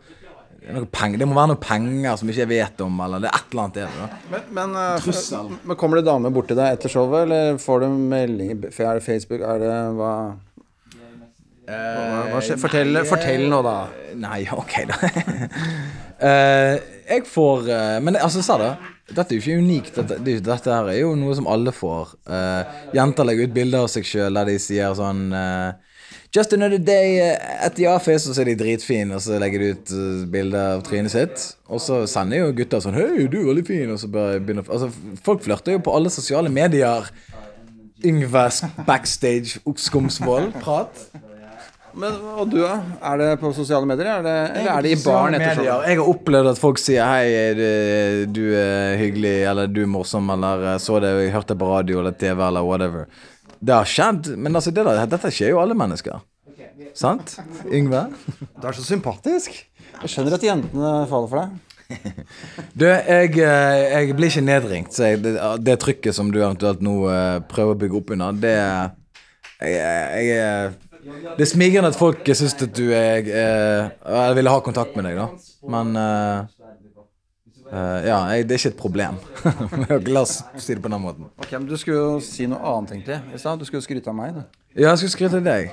[0.59, 3.63] Det, må være noe penger som ikke jeg vet om, eller det er et eller
[3.63, 4.09] annet det, da.
[4.33, 8.51] Men, men, men kommer det damer bort til deg etter showet, eller får du melding
[8.51, 9.39] Er det Facebook?
[9.39, 10.11] Er det hva
[11.69, 12.59] hva, hva skjer?
[12.59, 13.77] Fortell, fortell nå, da.
[14.19, 14.99] Nei, ok, da.
[16.19, 16.73] Eh,
[17.07, 17.69] jeg får
[18.03, 18.73] Men altså, sa det.
[19.09, 19.93] Dette er jo ikke unikt.
[19.97, 22.15] Dette, det, dette her er jo noe som alle får.
[22.29, 22.61] Uh,
[22.95, 25.71] jenter legger ut bilder av seg sjøl der de sier sånn uh,
[26.33, 29.63] Just another day eh, at the office, og så er de dritfine, og så legger
[29.63, 29.93] de ut
[30.29, 31.45] bilde av trynet sitt.
[31.73, 34.91] Og så sender jo gutter sånn 'Hei, du er veldig fin', og så begynner Altså,
[35.25, 37.09] folk flørter jo på alle sosiale medier.
[38.05, 41.09] Yngves backstage Skomsvold-prat.
[41.97, 42.75] Men, og du, da?
[43.11, 45.87] Er det på sosiale medier, er det, eller er det i baren etter showet?
[45.89, 47.63] Jeg har opplevd at folk sier 'hei, du,
[48.35, 51.99] du er hyggelig', eller 'du er morsom', eller eh, 'så det, jeg hørte på radio
[52.03, 53.07] eller TV', eller whatever.
[53.59, 56.21] Det har skjedd, men altså, det der, dette skjer jo alle mennesker.
[56.95, 57.37] Sant?
[57.71, 58.05] Yngve?
[58.61, 59.57] Du er så sympatisk.
[59.99, 61.57] Jeg skjønner at jentene faller for deg.
[62.79, 65.33] Du, jeg, eh, jeg blir ikke nedringt, så jeg, det,
[65.65, 70.27] det trykket som du eventuelt nå eh, prøver å bygge opp under, det jeg, jeg,
[70.29, 74.97] jeg, Det er smigrende at folk syns at du er eh, Jeg ville ha kontakt
[74.99, 75.27] med deg, da.
[75.71, 76.73] Men eh,
[77.71, 79.19] eh, Ja, det er ikke et problem.
[80.13, 81.29] La oss si det på den måten.
[81.39, 83.19] Ok, men Du skulle jo si noe annet, egentlig.
[83.33, 83.59] i stad.
[83.61, 84.35] Du skulle skryte av meg.
[84.35, 84.43] du.
[84.75, 85.71] Ja, jeg skulle skryte av deg.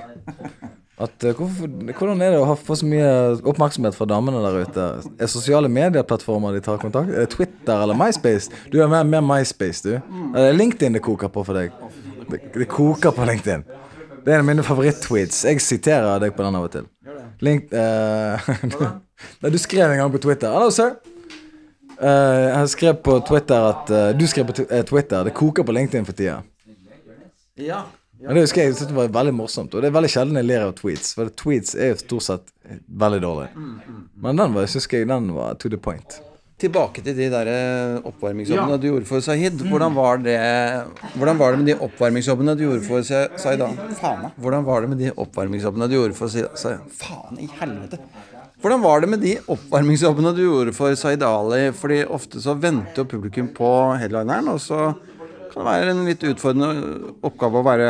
[0.97, 3.09] At, hvorfor, hvordan er det å få så mye
[3.45, 4.85] oppmerksomhet fra damene der ute?
[5.21, 7.11] Er sosiale medieplattformer de tar kontakt?
[7.13, 8.49] Er det Twitter eller MySpace?
[8.73, 9.99] Du er mer, mer MySpace, du.
[10.33, 11.75] Er det LinkedIn det koker på for deg?
[12.31, 13.67] Det, det koker på LinkedIn.
[14.27, 15.45] Det er en av mine favoritt-tweets.
[15.47, 16.87] Jeg siterer deg på den av og til.
[17.39, 18.49] Link, uh,
[19.39, 20.97] Nei, du skrev en gang på Twitter Hello, sir.
[21.95, 25.65] Uh, jeg skrev på Twitter at uh, Du skrev på tw- eh, Twitter Det koker
[25.65, 26.41] på LinkedIn for tida.
[27.55, 27.85] Ja.
[28.19, 29.71] Men det husker jeg, jeg synes det var veldig morsomt.
[29.71, 31.15] Og det er veldig sjelden jeg ler av tweets.
[31.15, 32.51] For tweets er jo stort sett
[33.05, 33.47] veldig dårlig.
[34.19, 36.19] Men den var, jeg, den var to the point.
[36.57, 37.47] Tilbake til de der
[38.01, 39.59] oppvarmingsjobbene oppvarmingsjobbene du gjorde for Sahid.
[39.69, 40.37] Hvordan var det
[41.13, 43.61] Hvordan var det med de oppvarmingsjobbene du gjorde for Sahid?
[43.99, 44.23] Faen.
[44.41, 47.99] Hvordan var det med de oppvarmingsjobbene du gjorde for Sa- Sa- Faen i helvete.
[48.61, 51.67] Hvordan var det med de oppvarmingsjobbene du gjorde for Sahid Ali?
[51.77, 53.69] Fordi ofte så venter jo publikum på
[54.01, 54.95] headlineren, og så
[55.57, 57.87] kan det være en litt utfordrende oppgave å være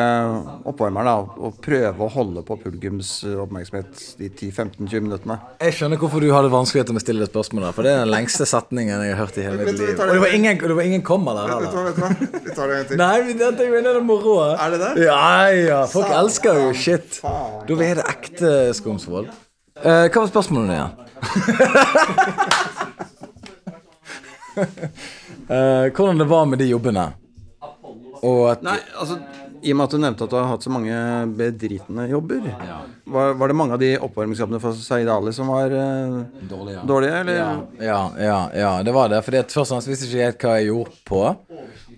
[0.70, 1.16] oppvarmer, da.
[1.44, 5.38] Og prøve å holde på publikums oppmerksomhet de 10-15-20 minuttene.
[5.66, 7.76] Jeg skjønner hvorfor du hadde vanskeligheter med å stille det spørsmålet.
[7.76, 10.00] For det er den lengste setningen jeg har hørt i hele mitt liv.
[10.00, 11.68] Og det var ingen, det var ingen kommer der heller.
[11.68, 13.04] Vi tar det en til.
[13.04, 14.38] Nei, dette er jo moro.
[14.54, 14.94] Er det det?
[15.10, 15.84] Ja, ja.
[15.92, 17.20] Folk elsker jo shit.
[17.24, 19.28] Da er det ekte Skomsvold.
[19.84, 20.92] Eh, hva var spørsmålet igjen?
[25.52, 27.10] Uh, hvordan det var med de jobbene.
[28.26, 29.20] Og at Nei, altså
[29.62, 30.98] I og med at du nevnte at du har hatt så mange
[31.38, 32.46] bedritne jobber,
[33.10, 36.84] var, var det mange av de oppvarmingsjobbene for Saeed Ali som var eh, dårlige?
[37.24, 37.40] eller?
[37.82, 39.24] Ja, ja, ja, det var det.
[39.26, 41.24] For Først og fremst visste ikke jeg helt hva jeg gjorde på.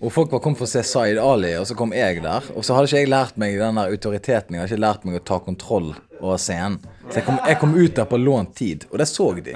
[0.00, 2.46] Og folk var kommet for å se Zaid Ali, og så kom jeg der.
[2.56, 4.56] Og så hadde ikke jeg lært meg den der autoriteten.
[4.56, 6.78] Jeg hadde ikke lært meg å ta kontroll over scenen.
[7.10, 9.52] Så jeg kom, jeg kom ut der på lånt tid, og det så de.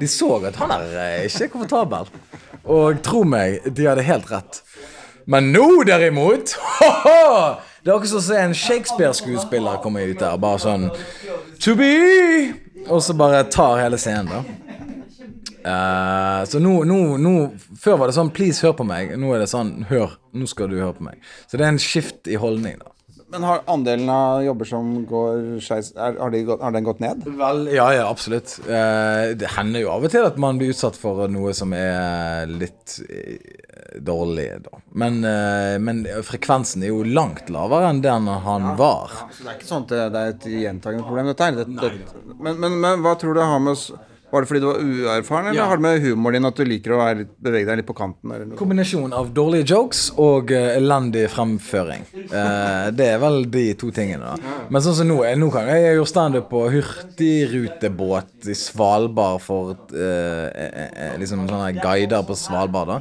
[0.00, 2.08] De så at han er eh, ikke komfortabel.
[2.64, 4.63] Og tro meg, de hadde helt rett.
[5.26, 6.56] Men nå, derimot!
[7.84, 10.38] Det er akkurat som en Shakespeare-skuespiller komme ut der.
[10.40, 10.86] Bare sånn
[11.64, 11.90] To be!
[12.88, 14.40] Og så bare tar hele scenen, da.
[15.64, 17.30] Uh, så nå, nå, nå
[17.80, 19.14] Før var det sånn 'please, hør på meg'.
[19.16, 21.20] Nå er det sånn 'hør, nå skal du høre på meg'.
[21.48, 22.90] Så det er en skift i holdning, da.
[23.32, 27.24] Men har andelen av jobber som går skeis har, de gått- har den gått ned?
[27.24, 28.60] Vel, ja, ja, absolutt.
[28.68, 32.46] Eh, det hender jo av og til at man blir utsatt for noe som er
[32.46, 33.00] litt
[33.94, 34.80] eh, dårlig, da.
[34.92, 39.14] Men, eh, men frekvensen er jo langt lavere enn den han var.
[39.32, 41.62] Så det er ikke sånn at det, det er et gjentagende problem, dette her?
[41.62, 43.88] Det, det, men, men, men hva tror du det har med oss
[44.34, 45.66] Var det fordi du var uerfaren, eller Ja.
[45.70, 48.32] har det med humoren din at du liker å være bevege deg litt på kanten?
[48.58, 52.02] Kombinasjon av dårlige jokes og eh, elendig fremføring.
[52.24, 54.56] Eh, det er vel de to tingene, da.
[54.68, 59.76] Men sånn som nå, eh, nå kan jeg gjøre standup på hurtigrutebåt i Svalbard for
[59.94, 63.00] eh, eh, liksom sånne guider på Svalbard, da.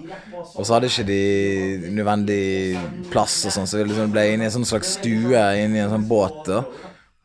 [0.54, 2.78] Og så hadde ikke de nødvendig
[3.14, 5.86] plass og sånn, så vi liksom ble inne i en sånn slags stue inne i
[5.88, 6.44] en sånn båt.
[6.46, 6.64] da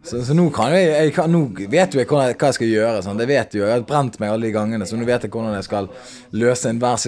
[0.04, 3.02] så, så nå kan jeg, jeg kan, Nå vet jo jeg hva jeg, skal gjøre.
[3.02, 3.18] Sånn.
[3.18, 5.56] Det vet jo, Jeg har brent meg alle de gangene, så nå vet jeg hvordan
[5.58, 5.90] jeg skal
[6.38, 7.02] løse enhver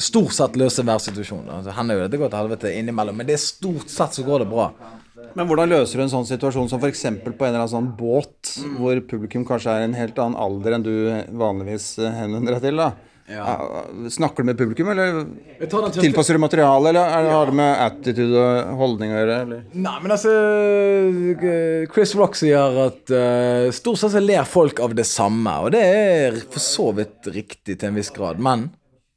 [0.00, 1.42] Stort sett løse hver situasjon.
[1.48, 1.58] Da.
[1.66, 4.44] Så hender jo det går til helvete innimellom, men det er stort sett så går
[4.44, 4.68] det bra.
[5.34, 7.02] Men hvordan løser du en sånn situasjon som f.eks.
[7.02, 10.86] på en eller annen sånn båt, hvor publikum kanskje er en helt annen alder enn
[10.86, 10.94] du
[11.42, 12.80] vanligvis eh, henvender deg til?
[12.80, 13.09] da?
[13.30, 15.24] Ja, Snakker du med publikum, eller
[16.00, 19.36] tilpasser du materiale, eller er det, har det med attitude og holdning å gjøre?
[19.44, 19.62] Eller?
[19.70, 24.96] Nei, men altså eh, Chris Rock sier at uh, stort sett så ler folk av
[24.98, 28.66] det samme, og det er for så vidt riktig til en viss grad, men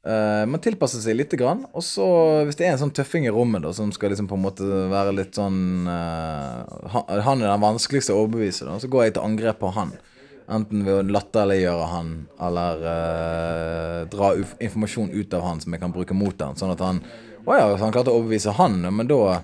[0.06, 1.66] uh, man tilpasser seg lite grann.
[1.74, 2.06] Og så,
[2.46, 4.82] hvis det er en sånn tøffing i rommet da, som skal liksom på en måte
[4.94, 6.62] være litt sånn uh,
[6.94, 9.96] han, han er den vanskeligste å overbevise, da, så går jeg til angrep på han.
[10.44, 12.12] Enten ved å latterliggjøre han,
[12.44, 16.58] eller uh, dra informasjon ut av han som jeg kan bruke mot han.
[16.60, 17.00] Sånn at han
[17.44, 19.40] Å ja, han klarte å overbevise han, men da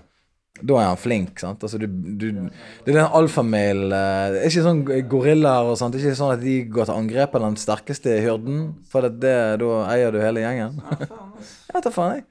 [0.61, 1.39] da er han flink.
[1.41, 1.63] sant?
[1.65, 2.27] Altså, du, du,
[2.85, 5.95] det er den alfamailen Det er ikke sånn gorillaer og sånt.
[5.95, 8.61] Det er ikke sånn at de går til angrep på den sterkeste hyrden.
[8.91, 10.81] For det, det, da eier du hele gjengen.
[11.01, 12.27] jeg vet da faen, jeg.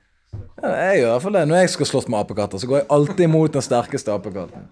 [0.59, 1.45] Ja, Jeg gjør i hvert fall det.
[1.49, 4.67] Når jeg skal slåss med apekatter, så går jeg alltid imot den sterkeste apekatten.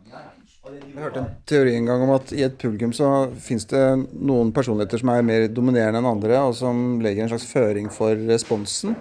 [0.68, 3.08] Jeg hørte en teori en gang om at i et publikum så
[3.44, 7.48] fins det noen personligheter som er mer dominerende enn andre, og som legger en slags
[7.52, 8.96] føring for responsen.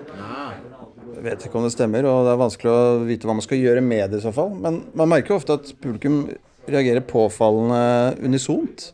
[1.17, 3.63] Jeg vet ikke om det stemmer, og det er vanskelig å vite hva man skal
[3.63, 4.53] gjøre med det i så fall.
[4.61, 6.27] Men man merker jo ofte at publikum
[6.69, 8.91] reagerer påfallende unisont.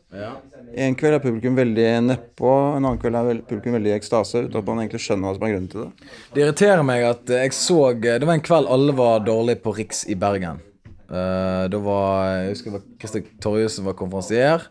[0.73, 4.63] En kveld er publikum veldig nedpå, en annen kveld er publikum veldig i ekstase, uten
[4.63, 6.13] at man egentlig skjønner hva som er grunnen til det.
[6.33, 10.07] Det irriterer meg at jeg så Det var en kveld alle var dårlige på Riks
[10.09, 10.63] i Bergen.
[11.13, 14.65] Eh, da var Jeg husker Christer Torjussen var konferansier,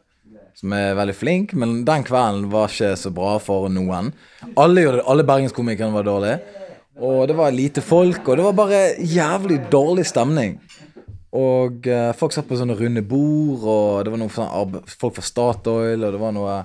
[0.58, 4.10] som er veldig flink, men den kvelden var ikke så bra for noen.
[4.58, 6.42] Alle, alle bergenskomikerne var dårlige.
[7.02, 10.58] Og det var lite folk, og det var bare jævlig dårlig stemning.
[11.32, 15.24] Og eh, folk satt på sånne runde bord, og det var noen sånn folk fra
[15.26, 16.62] Statoil, og det var noe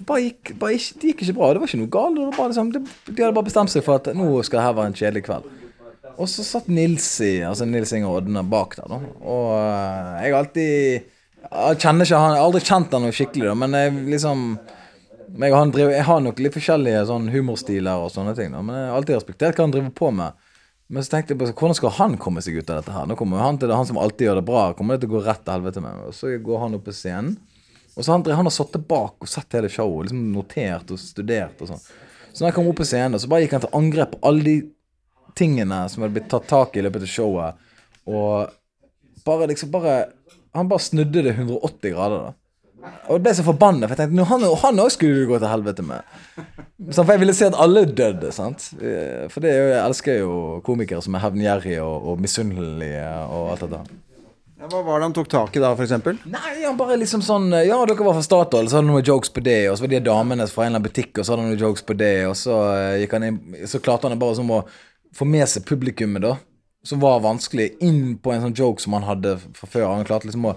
[0.00, 1.48] det bare gikk, bare ikke, det gikk ikke bra.
[1.52, 2.38] Det var ikke noe galt.
[2.38, 2.80] Liksom, de
[3.18, 5.48] hadde bare bestemt seg for at nå skal det her være en kjedelig kveld.
[6.20, 8.98] Og så satt Nils i, altså Nils Inger Odne bak der, da.
[9.24, 11.08] Og eh, jeg har alltid
[11.40, 14.44] Jeg kjenner ikke han, jeg har aldri kjent han noe skikkelig, da, men jeg liksom
[15.30, 18.76] jeg, han driver, jeg har nok litt forskjellige sånn humorstiler og sånne ting, da, men
[18.76, 20.46] jeg har alltid respektert hva han driver på med.
[20.90, 23.06] Men så tenkte jeg på hvordan skal han komme seg ut av dette her?
[23.06, 25.14] Nå kommer han til det, han som alltid gjør det bra, kommer det til å
[25.14, 26.00] gå rett til helvete med.
[26.00, 26.08] meg.
[26.10, 27.36] Og så går han opp på scenen.
[27.94, 31.62] Og så han, han har sittet bak og sett hele showet, liksom notert og studert
[31.62, 31.84] og sånn.
[32.32, 34.46] Så når jeg kom opp på scenen, så bare gikk han til angrep på alle
[34.46, 34.56] de
[35.38, 37.66] tingene som hadde blitt tatt tak i i løpet av showet.
[38.10, 38.50] Og
[39.26, 39.96] bare liksom bare
[40.56, 42.32] Han bare snudde det 180 grader, da.
[43.06, 45.84] Og jeg ble så forbanna, for jeg tenkte han han òg skulle gå til helvete
[45.84, 46.14] med.
[46.90, 48.70] Så for jeg ville se at alle døde, sant.
[48.80, 53.04] Eh, For det er jo, jeg elsker jo komikere som er hevngjerrige og, og misunnelige
[53.28, 53.98] og alt dette.
[54.60, 56.18] Ja, hva var det han tok tak i da, eksempel?
[56.28, 59.32] Nei, han bare liksom sånn Ja, dere var fra Statoil, så hadde han noen jokes
[59.32, 59.60] på det.
[59.70, 61.62] Og så var de damene fra en eller annen butikk, og så hadde han noen
[61.62, 62.14] jokes på det.
[62.28, 63.40] Og så eh, gikk han inn
[63.70, 64.64] Så klarte han bare sånn å
[65.16, 66.36] få med seg publikummet, da.
[66.86, 69.88] Som var vanskelig, inn på en sånn joke som han hadde fra før.
[69.92, 70.54] Han klarte liksom å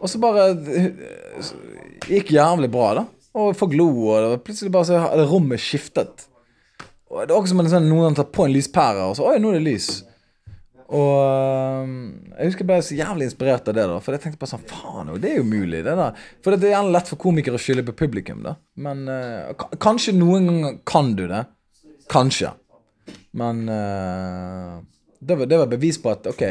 [0.00, 1.50] Og så bare eh,
[2.10, 3.04] gikk jævlig bra, da.
[3.38, 6.24] Og folk lo, og det var plutselig bare så hadde rommet skiftet.
[7.10, 9.36] Og det var akkurat som en sånn, noen tar på en lyspære, og så Oi,
[9.42, 9.90] nå er det lys.
[10.90, 11.86] Og
[12.34, 13.98] jeg husker jeg ble så jævlig inspirert av det, da.
[14.02, 16.18] For jeg tenkte bare sånn Faen, det er jo mulig, det der.
[16.42, 18.56] For det er gjerne lett for komikere å skylde på publikum, da.
[18.82, 21.44] Men uh, ka- kanskje noen ganger kan du det.
[22.10, 22.50] Kanskje.
[23.30, 24.80] Men uh,
[25.20, 26.42] det, var, det var bevis på at ok,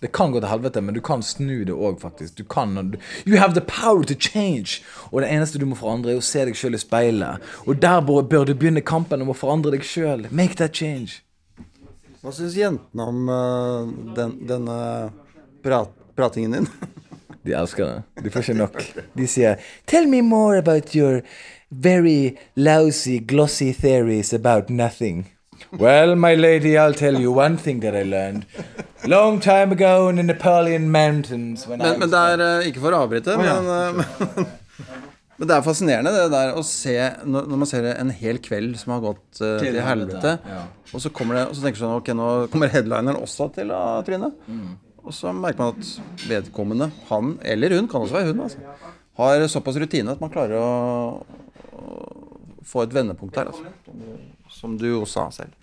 [0.00, 2.36] det kan gå til helvete, men du kan snu det òg, faktisk.
[2.36, 2.94] Du kan
[3.26, 4.82] You have the power to change!
[5.12, 7.44] Og det eneste du må forandre, er å se deg sjøl i speilet.
[7.66, 10.24] Og der bør du begynne kampen om å forandre deg sjøl.
[10.30, 11.20] Make that change.
[12.20, 14.78] Hva syns jentene om uh, den, denne
[15.64, 16.70] prat, pratingen din?
[17.44, 18.24] De elsker det.
[18.24, 18.82] De får ikke nok.
[19.16, 21.22] De sier Tell me more about your
[21.70, 25.24] very lousy, glossy theories about nothing.
[25.72, 28.46] Well, my lady, I'll tell you one thing that I learned.
[29.06, 32.82] Long time ago in the Napoleon Mountains when I Men, men det er eh, ikke
[32.82, 34.50] for å avbryte, men, men,
[35.38, 38.76] men det er fascinerende det der å se når, når man ser en hel kveld
[38.82, 40.36] som har gått uh, til helvete,
[40.90, 43.72] og så kommer det Og så tenker du sånn Ok, nå kommer headlineren også til
[43.72, 44.32] å tryne.
[45.00, 48.58] Og så merker man at vedkommende, han eller hun, kan også være hun, altså,
[49.20, 51.22] har såpass rutine at man klarer å,
[51.72, 52.19] å
[52.70, 53.64] få et vendepunkt der, altså.
[54.50, 55.54] Som du- jo sa selv.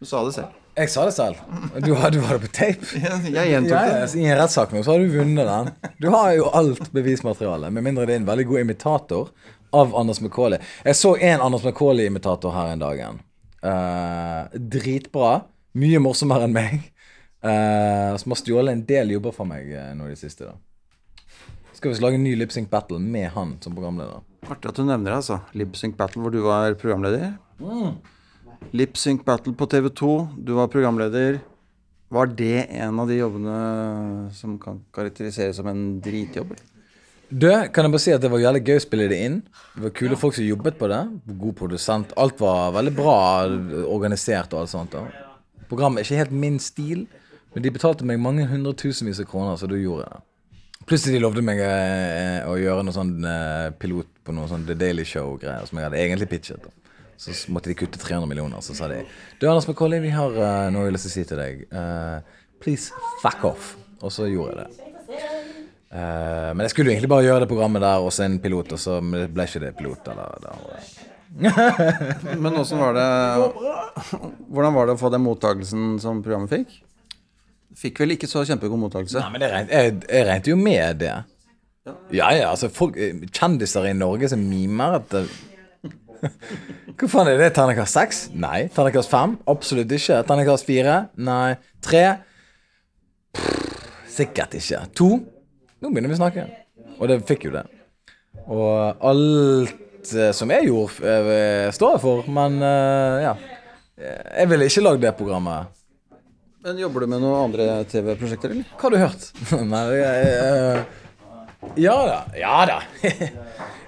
[0.00, 0.58] Du sa det selv.
[0.74, 1.36] Jeg sa det selv.
[1.84, 2.86] Du har, du har det på tape.
[3.36, 3.90] Jeg gjentok det.
[3.92, 5.90] Ja, I en rettssak nå så har du vunnet den.
[6.00, 9.28] Du har jo alt bevismaterialet, med mindre det er en veldig god imitator
[9.72, 10.58] av Anders McCauley.
[10.84, 13.20] Jeg så en Anders McCauley-imitator her en dagen.
[13.62, 15.42] Uh, dritbra.
[15.78, 16.88] Mye morsommere enn meg.
[17.44, 20.48] Uh, som har stjålet en del jobber fra meg uh, nå i det siste.
[20.48, 20.56] da
[21.82, 24.20] Skal vi lage en ny Lipsync battle med han som programleder?
[24.46, 25.40] Artig at du nevner det, altså.
[25.58, 27.32] Lipsync Battle, hvor du var programleder.
[27.58, 27.96] Mm.
[28.70, 30.10] Lipsync Battle på TV2,
[30.46, 31.40] du var programleder.
[32.14, 33.58] Var det en av de jobbene
[34.38, 36.54] som kan karakteriseres som en dritjobb?
[37.34, 39.42] Du, kan jeg bare si at det var jævlig gøy å spille det inn.
[39.74, 41.04] Det var kule folk som jobbet på det.
[41.34, 42.14] God produsent.
[42.14, 43.20] Alt var veldig bra
[43.90, 45.00] organisert og alt sånt.
[45.66, 47.08] Programmet er ikke helt min stil,
[47.56, 50.28] men de betalte meg mange hundretusenvis av kroner, så da gjorde jeg det.
[50.86, 54.76] Plutselig de lovde meg eh, å gjøre noe sånn eh, pilot på noe sånn The
[54.78, 56.66] Daily Show-greier som jeg hadde egentlig pitchet.
[57.22, 58.62] Så måtte de kutte 300 millioner.
[58.64, 59.04] Så sa de
[59.38, 61.64] Du, Anders McCauley, vi har uh, noe jeg å si til deg.
[61.70, 62.18] Uh,
[62.62, 62.90] please
[63.22, 63.76] fuck off.
[64.02, 64.88] Og så gjorde jeg det.
[65.92, 68.74] Uh, men jeg skulle jo egentlig bare gjøre det programmet der og så en pilot,
[68.74, 70.10] og så ble ikke det pilot.
[70.10, 70.92] Eller, eller.
[72.42, 73.04] Men åssen var det
[74.52, 76.74] Hvordan var det å få den mottakelsen som programmet fikk?
[77.78, 79.20] Fikk vel ikke så kjempegod mottakelse.
[79.22, 81.14] Nei, men jeg, jeg, jeg regnet jo med det.
[82.14, 82.94] Ja, ja, altså folk,
[83.34, 85.16] Kjendiser i Norge som mimer at
[87.02, 87.48] Hva faen er det?
[87.56, 88.20] Terningkast seks?
[88.38, 88.68] Nei.
[88.74, 89.34] Terningkast fem?
[89.50, 90.20] Absolutt ikke.
[90.28, 90.98] Terningkast fire?
[91.18, 91.56] Nei.
[91.82, 92.04] Tre?
[93.34, 94.84] Pff, sikkert ikke.
[95.00, 95.08] To?
[95.82, 96.46] Nå begynner vi å snakke.
[97.00, 97.64] Og det fikk jo det.
[98.46, 103.34] Og alt eh, som jeg gjorde, eh, står jeg for, men eh, ja.
[104.02, 105.81] Jeg ville ikke lagd det programmet.
[106.62, 108.66] Men Jobber du med noen andre TV-prosjekter, eller?
[108.78, 109.24] Hva har du hørt?
[109.72, 111.00] Nei, jeg, eh,
[111.82, 112.18] Ja da.
[112.38, 112.76] Ja da.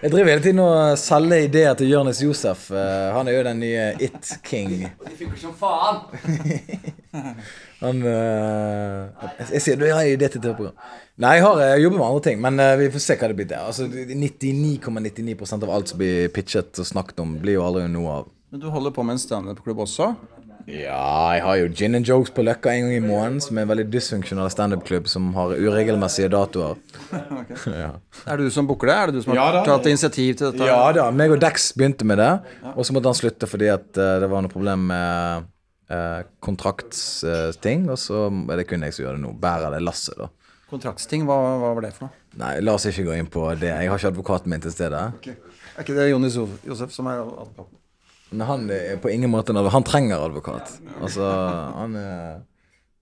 [0.05, 2.67] Jeg driver hele tiden og selger ideer til Jonis Josef.
[2.75, 4.75] Eh, Han er jo den nye It King.
[4.99, 6.03] Og De funker som faen.
[7.85, 10.75] Han eh, Jeg, jeg sier du har idé til TV-program.
[11.23, 13.51] Nei, jeg har jeg jobber med andre ting, men vi får se hva det blir
[13.55, 13.63] til.
[13.71, 18.19] Altså, 99,99 ,99 av alt som blir pitchet og snakket om, blir jo aldri noe
[18.19, 18.33] av.
[18.51, 20.11] Men du holder på med en standup-klubb også?
[20.65, 23.67] Ja, jeg har jo Gin and Jokes på Løkka en gang i måneden, som er
[23.67, 26.79] en veldig dysfunksjonal standup-klubb som har uregelmessige datoer.
[27.83, 27.91] ja.
[28.25, 28.95] Er det du som booker det?
[28.97, 29.65] Er det du som har Ja da.
[29.69, 30.69] tatt initiativ til dette?
[30.71, 32.31] Ja da, meg og Dex begynte med det,
[32.73, 35.51] og så måtte han slutte fordi at uh, det var noe problem med
[35.93, 39.37] uh, kontraktsting, og så er det kun jeg som gjør det nå.
[39.45, 40.31] Bærer det lasset, da.
[40.73, 42.21] Kontraktsting, hva, hva var det for noe?
[42.41, 43.69] Nei, la oss ikke gå inn på det.
[43.69, 45.07] Jeg har ikke advokaten min til stede.
[45.29, 47.77] Er ikke det Jonny Josef som er advokaten?
[48.33, 49.77] Men han er på ingen måte en advokat.
[49.77, 50.73] Han trenger advokat.
[51.01, 51.27] Altså,
[51.77, 52.39] han er,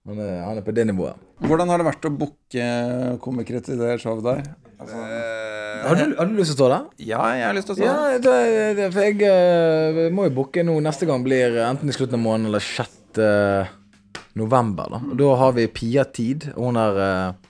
[0.09, 1.21] han er, han er på det nivået.
[1.43, 2.67] Hvordan har det vært å booke
[3.23, 4.43] komikere til det showet der?
[4.83, 6.83] Har du, har du lyst til å stå der?
[7.07, 8.35] Ja, jeg har lyst til å stå Ja, det,
[8.79, 10.75] det, for jeg uh, må jo booke nå.
[10.83, 13.23] Neste gang blir enten i slutten av måneden eller 6.
[14.39, 14.91] november.
[14.91, 16.51] Da da har vi Pia Tid.
[16.55, 17.49] og Hun er uh,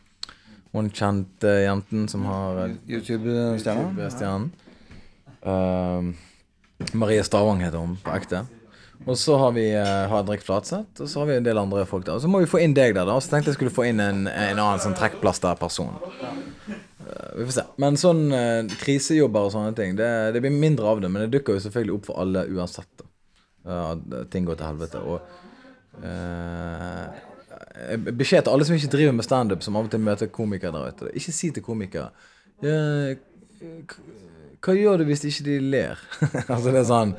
[0.74, 4.10] hun kjente jenten som har eh, YouTube-stjerna.
[4.10, 4.48] stjernen.
[5.46, 6.14] Uh,
[6.94, 8.44] Marie Stavang heter hun på ekte.
[9.04, 9.66] Og så har vi
[10.12, 12.16] Henrik Flatseth, og så har vi en del andre folk der.
[12.16, 13.18] Og så må vi få inn deg der, da.
[13.20, 15.98] Så tenkte jeg skulle få inn en, en annen sånn trekkplaster-person.
[17.04, 17.66] Uh, vi får se.
[17.84, 21.12] Men sånn uh, krisejobber og sånne ting, det, det blir mindre av det.
[21.12, 22.92] Men det dukker jo selvfølgelig opp for alle uansett.
[23.00, 25.04] da ting går til helvete.
[25.04, 25.18] Og
[26.04, 27.04] uh,
[28.12, 30.96] beskjed til alle som ikke driver med standup, som av og til møter komikere der
[30.96, 31.12] ute.
[31.20, 32.12] Ikke si til komikere
[34.64, 36.02] Hva gjør du hvis ikke de ler?
[36.54, 37.14] altså det er sånn,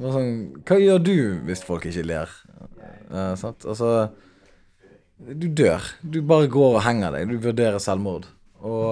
[0.00, 0.28] sånn
[0.68, 1.16] Hva gjør du
[1.48, 2.32] hvis folk ikke ler?
[3.12, 3.66] Eh, sant?
[3.68, 4.10] Altså
[5.22, 5.84] Du dør.
[6.02, 7.32] Du bare går og henger deg.
[7.32, 8.28] Du vurderer selvmord.
[8.62, 8.86] Og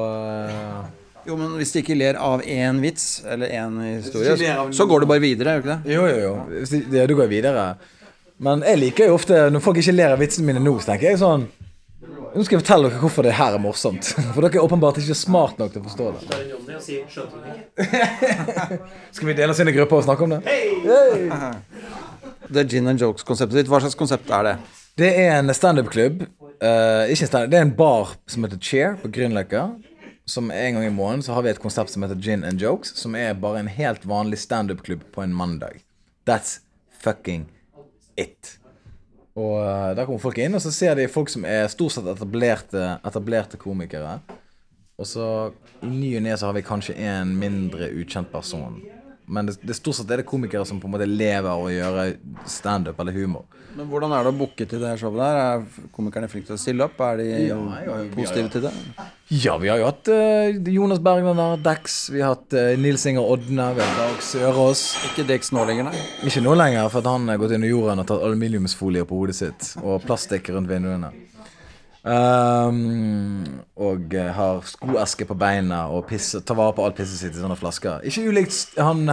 [0.50, 0.82] eh,
[1.28, 4.36] Jo, men hvis de ikke ler av én vits eller én historie,
[4.72, 5.94] så går du bare videre, gjør du ikke det?
[5.94, 6.84] Jo, jo, jo.
[6.92, 7.64] Det, du går videre.
[8.40, 11.12] Men jeg liker jo ofte Når folk ikke ler av vitsene mine nå, så tenker
[11.12, 11.48] jeg sånn
[12.30, 14.12] Nå skal jeg fortelle dere hvorfor det her er morsomt.
[14.34, 16.20] For dere er åpenbart ikke smart nok til å forstå det.
[19.16, 20.40] Skal vi dele oss inn i grupper og snakke om det?
[22.50, 24.54] Det er gin and jokes-konseptet ditt, hva slags konsept er det?
[25.00, 26.24] Det er en standup-klubb.
[26.60, 29.66] Uh, ikke stand det er en bar som heter Cheer på Grünerløkka.
[30.30, 32.94] Som En gang i måneden så har vi et konsept som heter Gin and Jokes.
[33.00, 35.82] Som er bare en helt vanlig standup-klubb på en mandag.
[36.28, 36.60] That's
[37.02, 37.48] fucking
[38.16, 38.59] it.
[39.40, 42.08] Og eh, Der kommer folk inn, og så ser de folk som er stort sett
[42.12, 44.18] etablerte, etablerte komikere.
[45.00, 45.26] Og så
[45.80, 48.82] i ny og ne så har vi kanskje en mindre ukjent person.
[49.30, 51.72] Men det, det stort sett er det komikere som på en måte lever av å
[51.72, 52.06] gjøre
[52.50, 53.46] standup eller humor.
[53.76, 55.38] Men Hvordan er det å booke til det her showet der?
[55.40, 56.98] Er komikerne flinke til å stille opp?
[57.06, 58.08] Er de Ja, ja, ja.
[58.16, 58.72] positive til det?
[59.30, 62.00] Ja, vi har jo hatt uh, Jonas Bergland der, Dex.
[62.10, 63.68] Vi har hatt uh, Nils Inger Odne.
[63.76, 64.84] Vi har Dag Sørås.
[65.10, 66.04] Ikke Dex nå lenger, nei.
[66.26, 69.22] Ikke nå lenger, for at han har gått inn i jorden og tatt aluminiumsfolie på
[69.22, 69.74] hodet sitt.
[69.84, 71.12] Og plastikk rundt vinduene.
[72.00, 73.44] Um,
[73.76, 77.42] og eh, har skoeske på beina og pisse, tar vare på alt pisset sitt i
[77.42, 78.06] sånne flasker.
[78.08, 79.04] Ikke ulikt han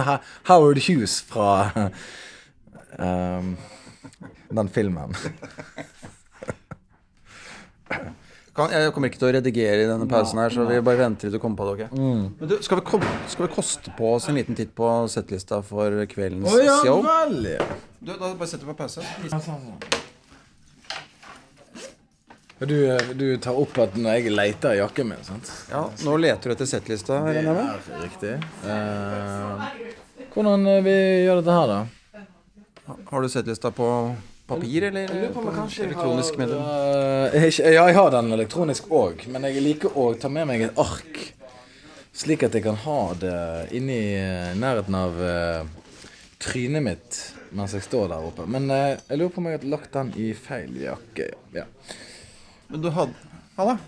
[0.48, 1.50] Howard Hughes fra
[3.04, 3.58] ehm,
[4.50, 5.14] den filmen.
[8.58, 11.36] Jeg kommer ikke til å redigere i denne pausen her, så vi bare venter til
[11.36, 11.86] du kommer på det.
[11.86, 11.92] ok?
[11.94, 15.60] Men du, skal vi, komme, skal vi koste på oss en liten titt på settlista
[15.62, 16.50] for kveldens
[16.82, 16.98] show?
[17.06, 17.68] vel, ja.
[18.00, 19.06] Du, da bare setter vi på pause.
[22.58, 25.52] Du, eh, du tar opp at når jeg leter i jakken min, sant?
[25.70, 27.20] Ja, Nå leter du etter settlista.
[27.28, 27.76] Det er?
[28.02, 28.32] Riktig.
[28.66, 29.68] Eh,
[30.34, 30.96] hvordan eh, vi
[31.28, 32.96] gjør dette her, da?
[33.12, 33.86] Har du settlista på
[34.48, 36.62] papir, eller elektronisk medium?
[36.62, 40.80] Eh, ja, jeg har den elektronisk òg, men jeg liker å ta med meg et
[40.80, 41.20] ark.
[42.18, 43.34] Slik at jeg kan ha det
[43.78, 45.68] inni eh, nærheten av eh,
[46.42, 47.18] trynet mitt
[47.54, 48.46] mens jeg står der oppe.
[48.50, 51.30] Men eh, jeg lurer på om jeg har lagt den i feil jakke.
[51.54, 51.68] Ja.
[52.72, 53.14] Men du hadde
[53.58, 53.78] Halla.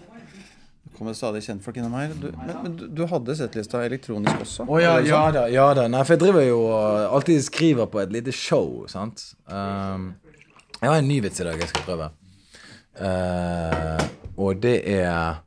[0.85, 2.15] Det kommer stadig kjentfolk innom her.
[2.15, 4.67] Du, men, men du, du hadde settlista elektronisk også?
[4.67, 5.37] Å ja, Er ja sånn?
[5.37, 5.45] da.
[5.51, 6.59] ja da Nei, for jeg driver jo
[7.17, 9.31] alltid skriver på et lite show, sant.
[9.47, 10.11] Um,
[10.81, 12.11] jeg har en ny vits i dag jeg skal prøve.
[13.01, 14.05] Eh,
[14.41, 15.41] og det er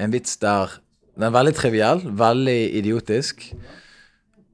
[0.00, 0.80] en vits der
[1.20, 3.42] Den er veldig triviell, veldig idiotisk.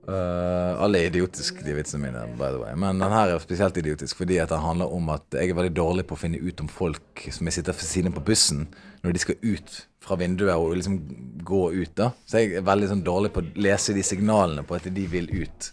[0.07, 2.73] Eh, alle er idiotiske, de vitsene mine, by the way.
[2.75, 5.77] Men den her er spesielt idiotisk fordi at den handler om at jeg er veldig
[5.77, 8.67] dårlig på å finne ut om folk som jeg sitter ved siden på bussen,
[9.05, 10.99] når de skal ut fra vinduet og liksom
[11.47, 11.95] gå ut.
[11.95, 15.07] da Så jeg er veldig sånn dårlig på å lese de signalene på at de
[15.11, 15.71] vil ut.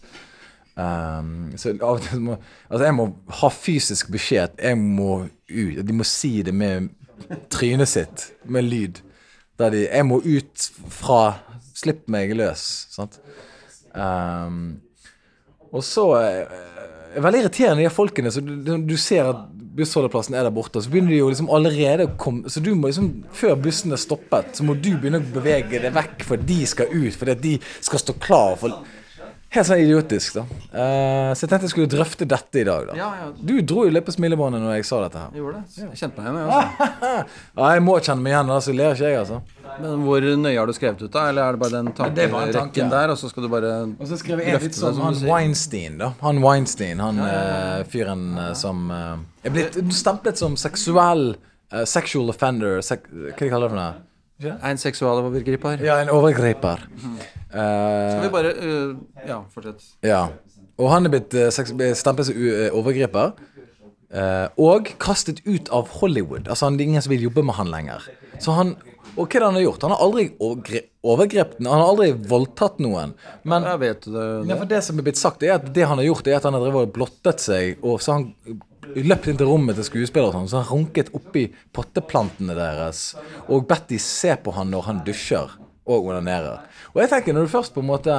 [0.74, 2.34] Um, så av og til må
[2.66, 3.04] Altså jeg må
[3.38, 5.82] ha fysisk beskjed jeg må ut.
[5.86, 6.88] De må si det med
[7.52, 8.98] trynet sitt, med lyd.
[9.58, 11.20] Der de Jeg må ut fra
[11.74, 12.62] Slipp meg løs.
[12.94, 13.18] Sant?
[13.94, 14.80] Um,
[15.74, 16.44] og så eh,
[17.18, 18.30] er veldig irriterende de folkene.
[18.30, 19.40] Så du, du ser at
[19.74, 22.90] bussholdeplassen er der borte, så begynner de jo liksom allerede å komme Så du må
[22.90, 26.60] liksom, før bussen er stoppet, så må du begynne å bevege deg vekk, for de
[26.70, 27.16] skal ut.
[27.18, 28.84] Fordi de skal stå klar for
[29.54, 30.42] Helt sånn idiotisk, da.
[30.74, 32.94] Uh, så jeg tenkte jeg skulle drøfte dette i dag, da.
[32.98, 35.34] Ja, ja, Du dro jo litt på smilebåndet når jeg sa dette her.
[35.36, 35.82] jeg gjorde det.
[35.84, 36.38] Jeg kjente meg igjen.
[36.40, 37.18] jeg, også.
[37.60, 39.38] Ja, jeg må kjenne meg igjen, ellers så ler ikke jeg, altså.
[39.74, 41.26] Men hvor nøye har du skrevet ut, da?
[41.30, 42.56] Eller er det bare den tankerekken tanke.
[42.56, 45.20] tankerekken der, og så skal du bare Og så skrev jeg litt som han du
[45.20, 45.30] sier?
[45.30, 46.10] Weinstein, da.
[46.22, 49.14] Han Weinstein, han eh, fyren eh, som uh,
[49.46, 53.94] er blitt stemplet som seksuell uh, Sexual offender sek, Hva de kaller det for noe?
[54.42, 55.78] En seksualovergriper.
[55.84, 56.82] Ja, en overgriper.
[57.54, 58.96] Skal vi bare uh,
[59.28, 59.84] Ja, fortsett.
[60.02, 60.24] ja.
[60.76, 63.36] Og han er blitt uh, stemplet som eh, overgriper.
[64.58, 66.48] og kastet ut av Hollywood.
[66.48, 68.02] Altså han, Det er ingen som vil jobbe med han lenger.
[68.42, 68.76] Så han
[69.16, 69.82] Og hva er det han har gjort?
[69.86, 71.60] Han har aldri overgre- overgrepet.
[71.62, 73.12] Han har aldri voldtatt noen.
[73.44, 74.24] Men Jeg vet det.
[74.48, 76.42] ja, for det som er blitt sagt, er at det han har gjort, er at
[76.48, 78.24] han har drevet og blottet seg, og så han
[78.94, 83.10] løpt inn til rommet til skuespillere og sånn, så han runket oppi potteplantene deres
[83.48, 86.64] og bedt de se på han når han dusjer og onanerer.
[86.94, 88.18] Og jeg tenker, når du først på en måte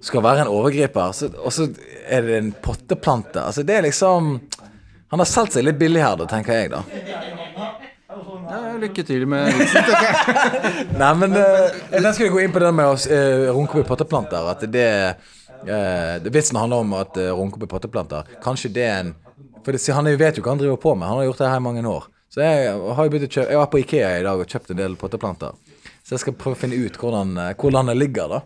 [0.00, 1.68] skal være en overgriper, så, og så
[2.08, 4.38] er det en potteplante Altså, det er liksom
[5.12, 6.84] Han har solgt seg litt billig her, da, tenker jeg, da.
[8.50, 9.50] Ja, lykke til med.
[11.00, 14.48] Nei, men uh, jeg skulle gå inn på det med å uh, runke i potteplanter.
[14.50, 14.86] At det,
[15.66, 18.30] uh, Vitsen handler om at uh, runke i potteplanter.
[18.42, 19.12] Kanskje det er en
[19.64, 21.08] For det, han vet jo hva han driver på med.
[21.08, 22.06] Han har gjort det her i mange år.
[22.30, 25.56] Så jeg har kjøpe Jeg var på Ikea i dag og kjøpte en del potteplanter.
[26.04, 28.40] Så jeg skal prøve å finne ut hvordan, hvor landet det ligger, da.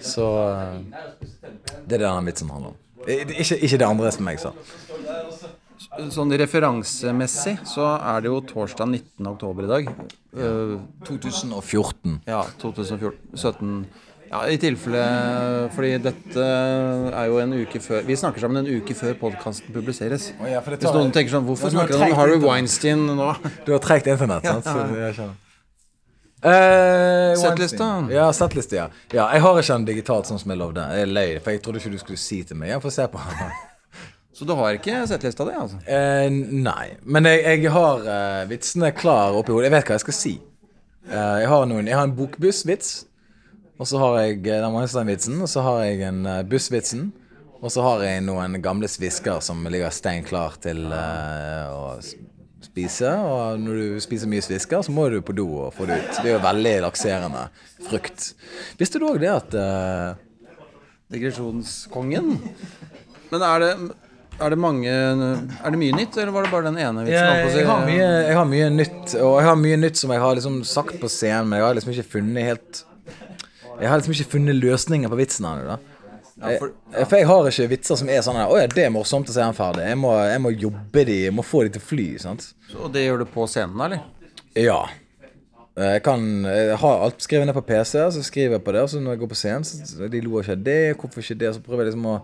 [0.00, 0.78] Så eh,
[1.84, 2.80] det er det denne vitsen handler om.
[3.04, 4.54] Eh, Ikke, ikke det andre som jeg sa.
[6.14, 9.28] Sånn referansemessig så er det jo torsdag 19.
[9.34, 9.90] oktober i dag.
[10.34, 10.74] Eh,
[11.06, 12.18] 2014.
[12.26, 13.84] ja, 2014 17
[14.34, 15.02] Ja, i tilfelle
[15.76, 16.44] Fordi dette
[17.14, 20.32] er jo en uke før Vi snakker sammen en uke før podkasten publiseres.
[20.40, 23.30] Oh, ja, Hvis noen tenker sånn Hvorfor Ja, snakker han om Harry Weinstein nå?
[23.66, 24.66] Du har tregt internett, sant?
[24.66, 25.12] Ja, ja.
[25.14, 25.40] skjønner.
[26.44, 27.86] Eh, Settlista.
[28.12, 28.88] Ja, settliste, ja.
[29.14, 29.28] ja.
[29.32, 30.82] Jeg har ikke den digitalt sånn som jeg lovde.
[30.92, 32.74] Jeg er lei, for jeg trodde ikke du skulle si til meg.
[32.74, 33.54] Jeg får se på den.
[34.36, 35.78] Så du har ikke settlista di, altså?
[35.88, 36.98] Eh, nei.
[37.06, 39.70] Men jeg, jeg har uh, vitsene klar oppi hodet.
[39.70, 40.34] Jeg vet hva jeg skal si.
[41.08, 42.92] Uh, jeg har noen Jeg har en bokbussvits.
[43.74, 45.40] Og så har jeg eh, den Weinstein-vitsen.
[45.42, 47.08] Og så har jeg en uh, bussvitsen.
[47.64, 51.82] Og så har jeg noen gamle svisker som ligger stein klar til uh, å
[52.64, 53.10] spise.
[53.24, 56.20] Og når du spiser mye svisker, så må du på do og få det ut.
[56.20, 57.48] Det er jo veldig lakserende
[57.88, 58.30] frukt.
[58.78, 60.14] Visste du òg det at uh,
[61.14, 62.34] Digresjonskongen.
[63.32, 63.70] Men er det,
[64.38, 67.50] er det mange Er det mye nytt, eller var det bare den ene vitsen?
[67.50, 67.58] si?
[67.58, 70.38] jeg, har mye, jeg har mye nytt, og jeg har mye nytt som jeg har
[70.38, 72.84] liksom sagt på scenen, men jeg har liksom ikke funnet helt
[73.80, 75.94] Jeg har liksom ikke funnet løsninger på vitsen ennå, da.
[76.34, 76.58] Jeg,
[77.06, 79.46] for jeg har ikke vitser som er sånn Å ja, det er morsomt å er
[79.46, 79.84] han ferdig.
[79.86, 82.06] Jeg må, jeg må jobbe de, jeg må få de til å fly.
[82.18, 82.48] sant?
[82.74, 84.02] Og det gjør du på scenen, eller?
[84.58, 84.80] Ja.
[85.78, 88.90] Jeg kan Jeg har alt skrevet ned på PC, så skriver jeg på det, og
[88.90, 91.54] så når jeg går på scenen, så de lo ikke av det, hvorfor ikke det?
[91.54, 92.18] Så prøver jeg liksom å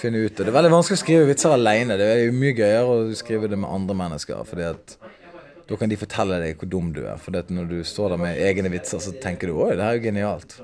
[0.00, 0.44] finne ut det.
[0.44, 1.98] Det er veldig vanskelig å skrive vitser alene.
[1.98, 4.99] Det er mye gøyere å skrive det med andre mennesker, fordi at
[5.70, 7.16] da kan de fortelle deg hvor dum du er.
[7.22, 10.00] For når du står der med egne vitser, så tenker du 'oi, det her er
[10.00, 10.60] jo genialt'.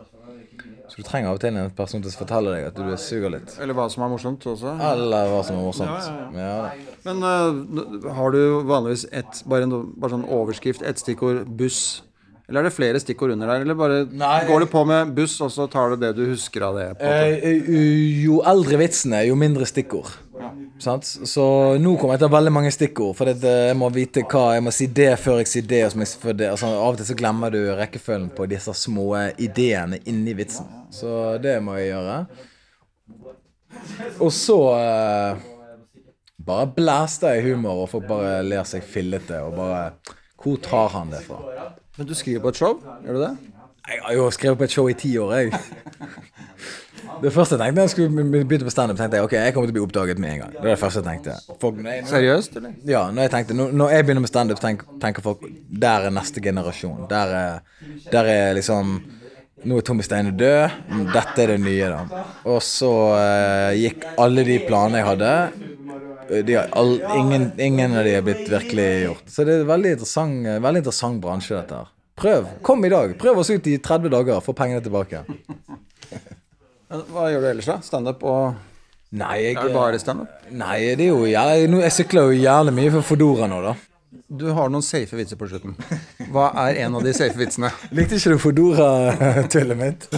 [0.87, 3.33] Så du trenger av og til en person til å fortelle deg at du suger
[3.35, 3.57] litt.
[3.63, 4.77] Eller hva som er morsomt også?
[4.91, 6.11] Eller hva som er morsomt.
[6.39, 6.71] Ja,
[7.07, 12.03] Men uh, har du vanligvis et, bare, en, bare sånn overskrift, ett stikkord, buss?
[12.47, 13.65] Eller er det flere stikkord under der?
[13.65, 14.45] Eller bare Nei.
[14.47, 16.87] går du på med buss, og så tar du det du husker av det?
[17.03, 17.49] Eh,
[18.23, 20.13] jo eldre vitsene, jo mindre stikkord.
[20.79, 21.09] Sant?
[21.09, 21.43] Så
[21.81, 23.17] nå kommer jeg til å ha veldig mange stikkord.
[23.19, 25.83] For jeg må vite hva Jeg må si det før jeg sier det.
[25.89, 26.51] Og jeg det.
[26.53, 29.09] Altså, av og til så glemmer du rekkefølgen på disse små
[29.43, 30.69] ideene inni vitsen.
[30.95, 32.19] Så det må jeg gjøre.
[34.23, 35.43] Og så eh,
[36.47, 39.41] bare blæster jeg humor, og folk bare ler seg fillete.
[39.43, 41.41] Og bare Hvor tar han det fra?
[41.97, 42.79] Men du skriver på et show?
[43.05, 43.35] Gjør du det?
[43.87, 45.53] Jeg har jo skrevet på et show i ti år, jeg.
[47.23, 49.71] Det første jeg tenkte da jeg skulle begynne på standup, tenkte jeg ok, jeg kommer
[49.71, 50.51] til å bli oppdaget med en gang.
[50.53, 51.57] Det var det første jeg tenkte.
[51.63, 51.79] Folk,
[52.11, 52.75] Seriøst, eller?
[52.91, 55.45] ja, når jeg tenkte Når, jeg begynner med standup, tenk, tenker folk
[55.85, 57.07] Der er neste generasjon.
[57.09, 58.99] Der er, der er liksom
[59.67, 60.77] Nå er Tommy Steine død.
[61.15, 62.27] Dette er det nye, da.
[62.45, 65.33] Og så eh, gikk alle de planene jeg hadde
[66.73, 69.29] all, ingen, ingen av de er blitt virkelig gjort.
[69.31, 71.93] Så det er en veldig interessant, eh, veldig interessant bransje, dette her.
[72.17, 72.47] Prøv.
[72.65, 73.19] Kom i dag.
[73.21, 74.41] Prøv oss ut i 30 dager.
[74.45, 75.25] Få pengene tilbake.
[77.13, 77.81] Hva gjør du ellers, da?
[77.85, 78.55] Standup og
[79.17, 80.31] Nei, jeg, Er det bare standup?
[80.51, 83.75] Nei, det er jo jeg, Jeg sykler jo jævlig mye for Fodora nå, da.
[84.27, 85.77] Du har noen safe vitser på slutten.
[86.35, 87.71] Hva er en av de safe vitsene?
[87.97, 90.09] Likte ikke du Fodora-tullet mitt?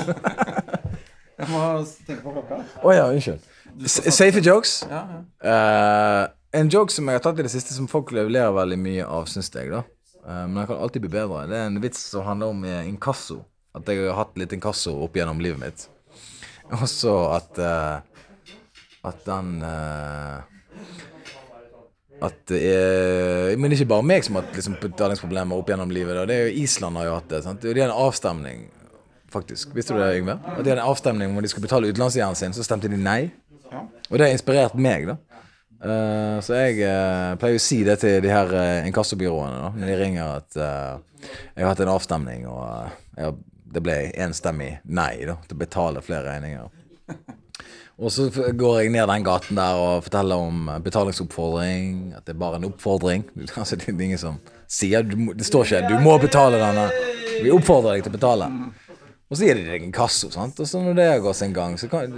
[1.39, 1.61] Jeg må
[2.07, 2.63] tenke på klokka.
[2.83, 3.45] Å ja, unnskyld.
[3.87, 4.83] Safe jokes.
[4.83, 9.05] Eh, en joke som jeg har tatt i det siste, som folk leverer veldig mye
[9.07, 9.85] av, syns jeg, da.
[10.25, 11.47] uh, men den kan alltid bli bedre.
[11.51, 13.43] Det er en vits som handler om eh, inkasso.
[13.77, 15.85] At jeg har hatt litt inkasso opp gjennom livet mitt.
[16.79, 18.01] Og så at uh,
[19.07, 19.63] At den
[22.21, 26.17] At det er Men ikke bare meg som har hatt liksom, betalingsproblemer opp gjennom livet.
[26.19, 26.27] Da.
[26.29, 27.43] Det er jo Island har jo hatt det.
[27.45, 27.63] Sant?
[27.63, 28.67] De har en avstemning,
[29.31, 29.71] faktisk.
[29.77, 30.41] Visste du det, Yngve?
[30.43, 33.31] At de hadde en avstemning om de skulle betale utenlandsgjelden sin, så stemte de nei.
[33.73, 35.19] Og det har inspirert meg, da.
[35.79, 39.93] Uh, så jeg uh, pleier å si det til de her uh, inkassobyråene da, når
[39.93, 43.37] de ringer at jeg har hatt en avstemning, og jeg
[43.73, 46.71] det ble enstemmig nei da, til å betale flere regninger.
[47.99, 52.13] Og så går jeg ned den gaten der og forteller om betalingsoppfordring.
[52.15, 53.27] At det er bare en oppfordring.
[53.59, 54.39] Altså, det er ingen som
[54.71, 56.87] sier Det står ikke 'du må betale denne'.
[57.43, 58.49] Vi oppfordrer deg til å betale.
[59.29, 60.31] Og så gir de deg en kasso.
[60.33, 60.57] sant?
[60.57, 62.13] Og så når det har gått sin gang, så kan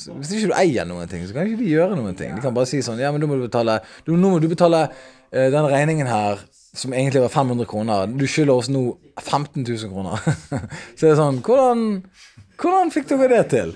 [0.00, 2.32] så Hvis ikke du eier noen ting, så kan ikke de gjøre noen ting.
[2.36, 4.48] De kan bare si sånn Ja, men da må du betale du, Nå må du
[4.48, 6.40] betale uh, den regningen her,
[6.74, 8.06] som egentlig var 500 kroner.
[8.08, 8.86] Du skylder oss nå
[9.20, 10.24] 15 000 kroner.
[10.96, 11.84] så det er sånn Hvordan
[12.54, 13.72] hvordan fikk dere det til?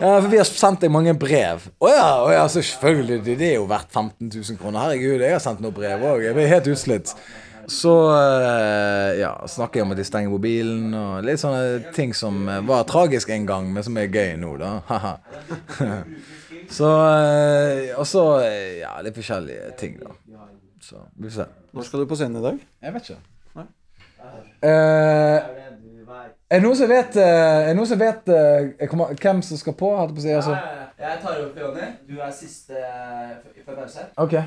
[0.00, 1.68] Ja, for Vi har sendt deg mange brev.
[1.78, 3.20] Å ja, å ja, selvfølgelig.
[3.26, 4.82] Det er jo verdt 15 000 kroner.
[4.82, 6.24] Herregud, jeg har sendt noen brev òg.
[6.24, 7.14] Jeg blir helt utslitt.
[7.70, 12.42] Så eh, ja, snakker jeg om at de stenger mobilen og litt sånne ting som
[12.50, 14.72] eh, var tragisk en gang, men som er gøy nå, da.
[14.90, 15.12] Haha.
[16.78, 18.24] så eh, Og så
[18.80, 20.10] ja, litt forskjellige ting, da.
[20.82, 21.48] Så vi får se.
[21.76, 22.60] Når skal du på scenen i dag?
[22.82, 23.22] Jeg vet ikke.
[24.66, 25.38] Eh,
[26.50, 28.34] er det noen som vet, er noen som vet
[28.90, 29.94] kommer, hvem som skal på?
[30.10, 30.58] På si, altså.
[30.98, 31.94] Jeg tar opp Jonny.
[32.10, 32.82] Du er siste
[33.54, 34.10] i pause.
[34.18, 34.40] Ok.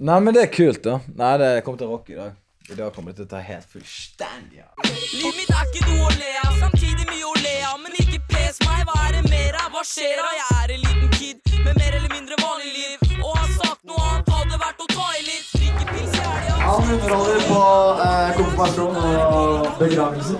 [0.00, 1.02] Nei, men det er kult, da.
[1.12, 2.39] Nei, det kommer til å rocke i dag.
[2.70, 4.68] I dag kommer det til å ta helt fullstendig av.
[4.86, 7.80] Livet mitt er ikke noe å le av, samtidig mye å le av.
[7.82, 9.72] Men ikke pes meg, hva er det mer av?
[9.74, 10.30] Hva skjer av?
[10.38, 12.94] Jeg er en liten kid med mer eller mindre vanlig liv.
[13.18, 15.50] Og har sagt noe annet hadde vært å ta i litt.
[15.56, 16.54] Drikke pils i helga.
[16.68, 17.60] Han underholder på
[18.06, 20.38] eh, konfirmasjon og begravelser.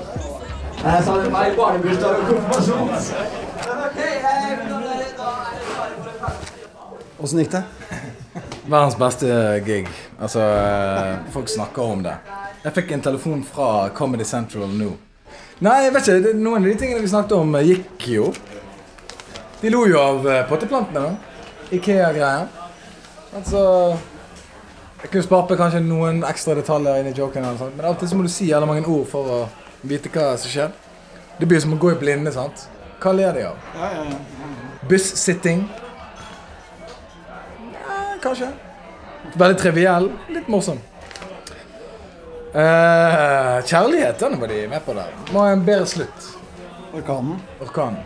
[0.84, 2.86] Jeg sa det meg barnebursdag og konfirmasjon.
[7.20, 7.64] Åssen gikk det?
[8.70, 9.26] Verdens beste
[9.66, 9.88] gig.
[10.20, 12.14] Altså, eh, folk snakker om det.
[12.64, 14.92] Jeg fikk en telefon fra Comedy Central nå.
[15.60, 16.22] Nei, jeg vet ikke.
[16.22, 18.32] det- Noen av de tingene vi snakket om, eh, gikk jo.
[19.60, 21.16] De lo jo av eh, potteplantene.
[21.72, 22.48] Ikea-greier.
[23.36, 23.98] Altså
[25.02, 28.14] Jeg kunne spart kanskje noen ekstra detaljer inn i joken, eller sånt, men alltid så
[28.16, 29.48] må du si jævla mange ord for å
[29.82, 30.70] vite hva som skjer.
[31.38, 32.66] Det blir som å gå i blinde, sant.
[33.00, 33.56] Hva ler de av?
[34.88, 35.68] Buss-sitting.
[38.22, 38.48] Kanskje.
[39.34, 40.10] Veldig triviell.
[40.28, 40.78] Litt morsom.
[42.50, 45.12] Uh, kjærlighet, den var de med på der.
[45.30, 46.30] Må ha en bedre slutt.
[46.92, 47.38] Orkanen?
[47.62, 47.96] Orkan.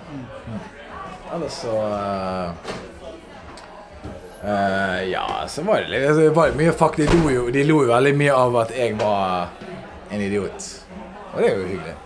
[1.35, 2.75] Ellers så uh,
[4.45, 6.97] uh, Ja, så var det det var mye fuck.
[7.01, 9.49] De lo, jo, de lo jo veldig mye av at jeg var
[10.13, 10.71] en idiot.
[11.33, 11.97] Og det er jo hyggelig.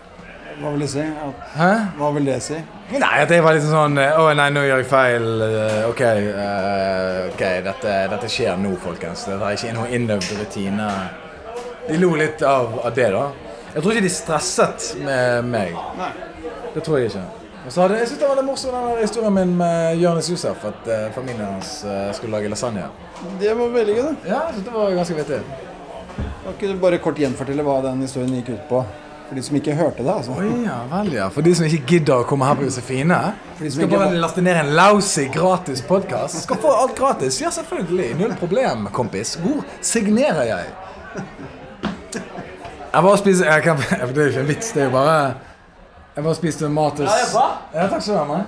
[0.59, 1.05] Hva vil det si?
[1.27, 1.73] At, Hæ?
[1.99, 2.63] hva vil det si?
[2.89, 5.26] Nei, at jeg var litt sånn eh, Å nei, nå gjør jeg feil.
[5.45, 9.26] eh, Ok, uh, ok, dette, dette skjer nå, folkens.
[9.28, 10.86] Dette er ikke noen innøvd rutine.
[11.89, 13.26] De lo litt av, av det, da.
[13.74, 15.76] Jeg tror ikke de stresset med meg.
[16.74, 17.26] Det tror jeg ikke.
[17.66, 20.64] Og så hadde, jeg synes det var litt morsomt den historien min med Jonis Josef.
[20.70, 22.86] At uh, familien hans uh, skulle lage lasagne.
[23.43, 24.14] Det var veldig gøy, da.
[24.30, 25.43] Ja, jeg synes det var ganske vittig.
[26.16, 28.80] Kan ikke du bare kort gjenfortelle hva den historien gikk ut på?
[29.29, 30.33] For de som ikke hørte det, altså.
[30.41, 31.26] Oi, ja, vel, ja.
[31.29, 33.18] For de som ikke gidder å komme her på Josefine.
[33.59, 36.43] Skal ikke bare var- laste ned en lousy gratis podkast.
[36.47, 37.41] Skal få alt gratis.
[37.43, 38.14] Ja, selvfølgelig.
[38.18, 39.35] Null problem, kompis.
[39.43, 40.64] Hvor signerer jeg?
[42.93, 43.76] Jeg bare spiser jeg kan,
[44.14, 45.35] Det er jo ikke en vits, det er jo bare
[46.16, 47.35] Jeg bare spiste mat hos
[47.74, 48.39] Ja, takk skal du ha.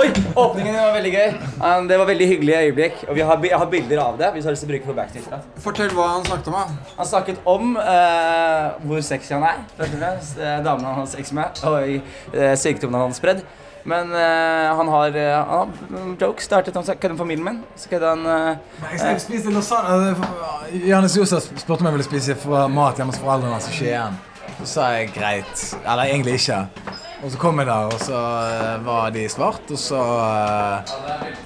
[0.00, 0.06] Oi,
[0.38, 1.32] åpningen var veldig gøy.
[1.58, 3.00] Um, det var veldig hyggelige øyeblikk.
[3.08, 4.32] Og vi har, jeg har bilder av det.
[4.32, 5.40] hvis du har lyst til å bruke på backstage.
[5.64, 6.58] Fortell hva han snakket om.
[6.58, 6.92] da.
[6.98, 9.64] Han snakket om uh, hvor sexy han er.
[9.78, 10.38] Først og fremst.
[10.38, 11.90] Eh, damene han har sex med, og
[12.36, 13.42] uh, sykdommene han har spredd.
[13.84, 17.62] Men uh, han har, uh, han jokes startet om kødde med familien min.
[17.76, 18.56] Så kødde han eh,
[18.92, 20.16] Jeg spiste lasagne
[20.72, 22.36] Johannes Josef spurte om jeg ville spise
[22.68, 24.18] mat hjemme hos foreldrene hans i Skien.
[24.60, 25.64] Så sa jeg greit.
[25.80, 26.66] Eller egentlig ikke.
[27.20, 28.18] Og så kom jeg der, og så
[28.48, 30.92] eh, var de svart, og så eh,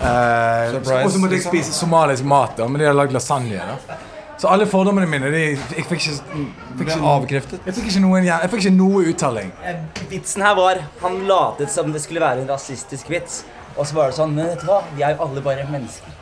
[0.07, 1.51] eh, Og så måtte jeg liksom.
[1.51, 3.59] spise somalisk mat, da, men de hadde lagd lasagne.
[3.59, 3.97] da
[4.39, 5.43] Så alle fordommene mine de,
[5.75, 6.47] Jeg fikk ikke,
[6.79, 7.67] fikk ikke avkreftet.
[7.67, 9.51] Jeg fikk ikke noen Jeg fikk ikke noe uttaling.
[9.67, 9.83] Eh,
[10.15, 13.43] Vitsen her var Han latet som det skulle være en rasistisk vits.
[13.75, 14.83] Og så var det sånn Men vet du hva?
[14.95, 16.14] Vi er jo alle bare mennesker.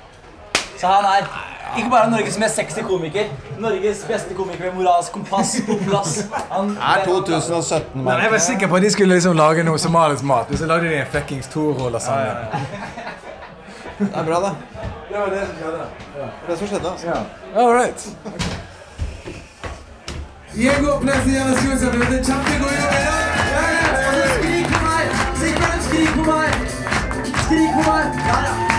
[0.82, 1.26] Så han er
[1.78, 3.24] ikke bare Norges mest sexy komiker.
[3.58, 6.26] Norges beste komiker med moralsk kompass på plass.
[6.50, 8.22] Han Er 2017, Men mann.
[8.22, 10.50] jeg var sikker på at de skulle liksom lage noe somalisk mat.
[10.50, 12.34] og så lagde de en fuckings Toro-lasagne.
[13.98, 14.50] Det er bra, da.
[15.10, 15.86] Det var det som skjedde.
[16.14, 16.90] Det er det som skjedde.
[16.90, 17.06] altså.
[17.06, 17.60] Ja.
[17.60, 18.00] All right.
[20.54, 23.24] Diego det er kjempegod jobb i dag!
[24.34, 25.06] Skrik på meg!
[25.86, 26.52] Skrik på meg!
[27.46, 28.71] Skrik på meg!